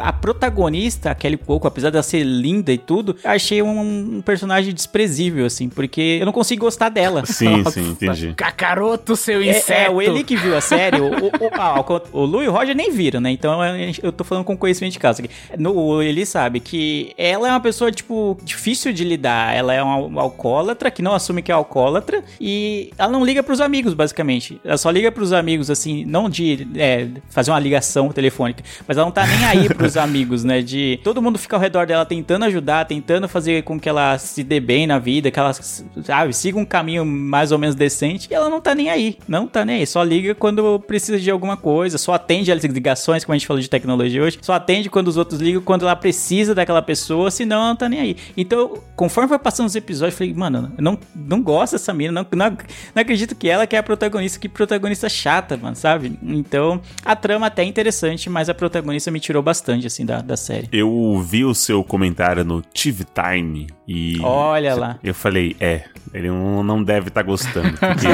[0.00, 4.72] a protagonista, a Kelly Coco, apesar dela ser linda e tudo, achei um, um personagem
[4.74, 7.24] desprezível, assim, porque eu não consigo gostar dela.
[7.26, 8.34] Sim, sim, entendi.
[8.36, 9.72] Cacaroto, seu É, inseto.
[9.72, 11.80] é, o Eli que viu a série, o, o, o, ah,
[12.12, 13.30] o, o Lu e o Roger nem viram, né?
[13.30, 13.58] Então
[14.02, 15.30] eu tô falando com conhecimento de casa aqui.
[15.58, 19.54] No, o Eli sabe que ela é uma pessoa, tipo, difícil de lidar.
[19.54, 23.60] Ela é uma alcoólatra, que não assume que é alcoólatra, e ela não liga pros
[23.60, 24.58] amigos, basicamente.
[24.64, 29.04] Ela só liga pros amigos, assim, não de é, fazer uma ligação telefônica, mas ela
[29.04, 30.62] não tá nem aí pros amigos, né?
[30.62, 34.42] De todo mundo fica ao redor dela tentando ajudar, tentando fazer com que ela se
[34.42, 38.34] dê bem na vida, que ela, sabe, siga um caminho mais ou menos decente, e
[38.34, 41.56] ela não tá nem aí, não tá nem aí, só liga quando precisa de alguma
[41.56, 45.08] coisa, só atende as ligações, como a gente falou de tecnologia hoje, só atende quando
[45.08, 48.16] os outros ligam, quando ela precisa daquela pessoa, senão ela não tá nem aí.
[48.36, 52.12] Então, conforme foi passando os episódios, eu falei, mano, eu não, não gosto dessa mina,
[52.12, 52.50] não, não,
[52.94, 56.16] não acredito que ela que é a protagonista, que protagonista chata, mano, sabe?
[56.22, 60.36] Então, a trama até é interessante, mas a protagonista me tirou bastante, assim, da, da
[60.36, 60.68] série.
[60.70, 64.20] Eu vi o seu comentário no TV Time e.
[64.22, 64.98] Olha lá.
[65.02, 65.82] Eu falei, é,
[66.12, 67.72] ele não, deve estar gostando.
[67.76, 68.06] Porque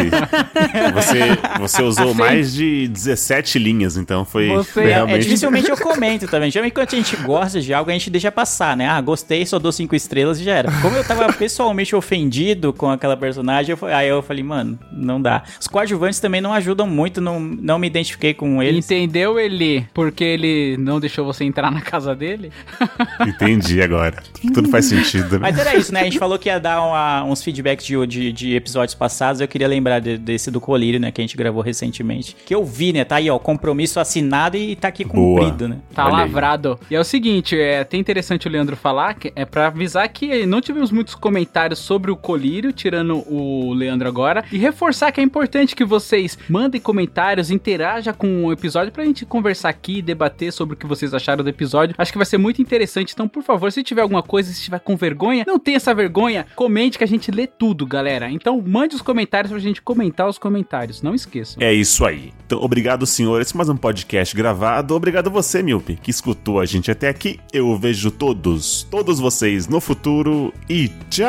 [0.94, 5.22] você, você usou mais de 17 linhas, então foi, Você- foi é- É, realmente.
[5.24, 6.50] dificilmente eu comento também.
[6.50, 8.88] Geralmente quando a gente gosta de algo, a gente deixa passar, né?
[8.88, 10.70] Ah, gostei, só dou cinco estrelas e já era.
[10.80, 15.42] Como eu tava pessoalmente ofendido com aquela personagem, eu aí eu falei, mano, não dá.
[15.60, 18.84] Os coadjuvantes também não ajudam muito, não, não me identifiquei com eles.
[18.84, 19.86] Entendeu, Eli?
[19.94, 22.52] Porque ele não deixou você entrar na casa dele?
[23.26, 24.22] Entendi agora.
[24.54, 25.38] Tudo faz sentido, né?
[25.40, 26.00] Mas era isso, né?
[26.00, 29.40] A gente falou que ia dar uma- uns feedbacks de, de, de episódios passados.
[29.40, 31.10] Eu queria lembrar de- desse do Colírio, né?
[31.10, 32.36] Que a gente gravou recentemente.
[32.44, 33.04] Que eu vi, né?
[33.04, 33.38] Tá aí, ó.
[33.38, 35.40] Compromisso assinado e tá aqui Boa.
[35.42, 35.76] cumprido, né?
[35.94, 36.30] Tá Olha aí.
[36.60, 36.78] Lavrado.
[36.90, 40.46] E é o seguinte, é até interessante o Leandro falar, que é pra avisar que
[40.46, 45.24] não tivemos muitos comentários sobre o colírio, tirando o Leandro agora, e reforçar que é
[45.24, 50.74] importante que vocês mandem comentários, interajam com o episódio pra gente conversar aqui, debater sobre
[50.74, 51.94] o que vocês acharam do episódio.
[51.96, 54.80] Acho que vai ser muito interessante, então por favor, se tiver alguma coisa, se estiver
[54.80, 58.30] com vergonha, não tenha essa vergonha, comente que a gente lê tudo, galera.
[58.30, 61.62] Então mande os comentários pra gente comentar os comentários, não esqueçam.
[61.62, 62.32] É isso aí.
[62.46, 63.52] Então, obrigado, senhores.
[63.52, 64.94] Mais um podcast gravado.
[64.94, 67.38] Obrigado você, Milpe, que escutou a gente até aqui.
[67.52, 71.26] Eu vejo todos, todos vocês no futuro e tchau!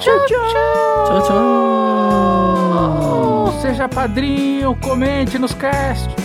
[0.00, 1.90] Tchau, tchau.
[3.60, 6.19] Seja padrinho, comente nos cast.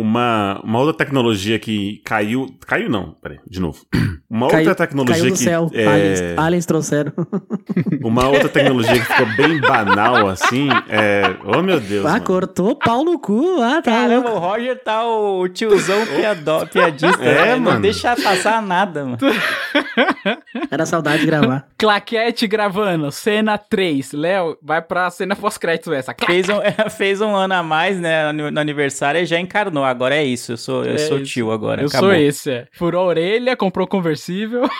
[0.00, 2.46] Uma, uma outra tecnologia que caiu.
[2.66, 3.78] Caiu não, peraí, de novo.
[4.30, 5.42] Uma Caiu- outra tecnologia Caiu do que.
[5.42, 5.70] céu.
[5.74, 7.12] é, Aliens, aliens trouxeram.
[8.04, 11.22] Uma outra tecnologia que ficou bem banal, assim, é.
[11.44, 12.06] Oh meu Deus.
[12.06, 12.24] ah, mano.
[12.24, 13.60] cortou pau no cu.
[13.60, 14.46] Ah, tá Caramba, louco.
[14.46, 17.24] o Roger tá o tiozão piadó, piadista.
[17.24, 17.56] É, né?
[17.56, 17.80] Não mano.
[17.82, 19.18] deixa passar nada, mano.
[20.70, 21.66] Era saudade de gravar.
[21.76, 24.12] Claquete gravando, cena 3.
[24.12, 26.14] Léo, vai pra cena pós-créditos essa.
[26.24, 29.84] Fez um, fez um ano a mais, né, no, no aniversário e já encarnou.
[29.90, 31.32] Agora é isso, eu sou, eu É sou isso.
[31.32, 31.82] tio agora.
[31.82, 32.10] Eu acabou.
[32.10, 32.66] sou esse, é.
[32.72, 34.68] Furou a orelha, comprou conversível.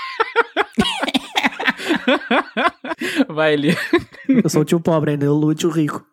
[3.29, 3.77] vai ali.
[4.29, 6.05] Eu sou o tio pobre ainda, eu lute o rico.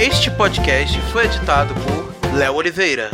[0.00, 3.10] Este podcast foi editado por Léo Oliveira.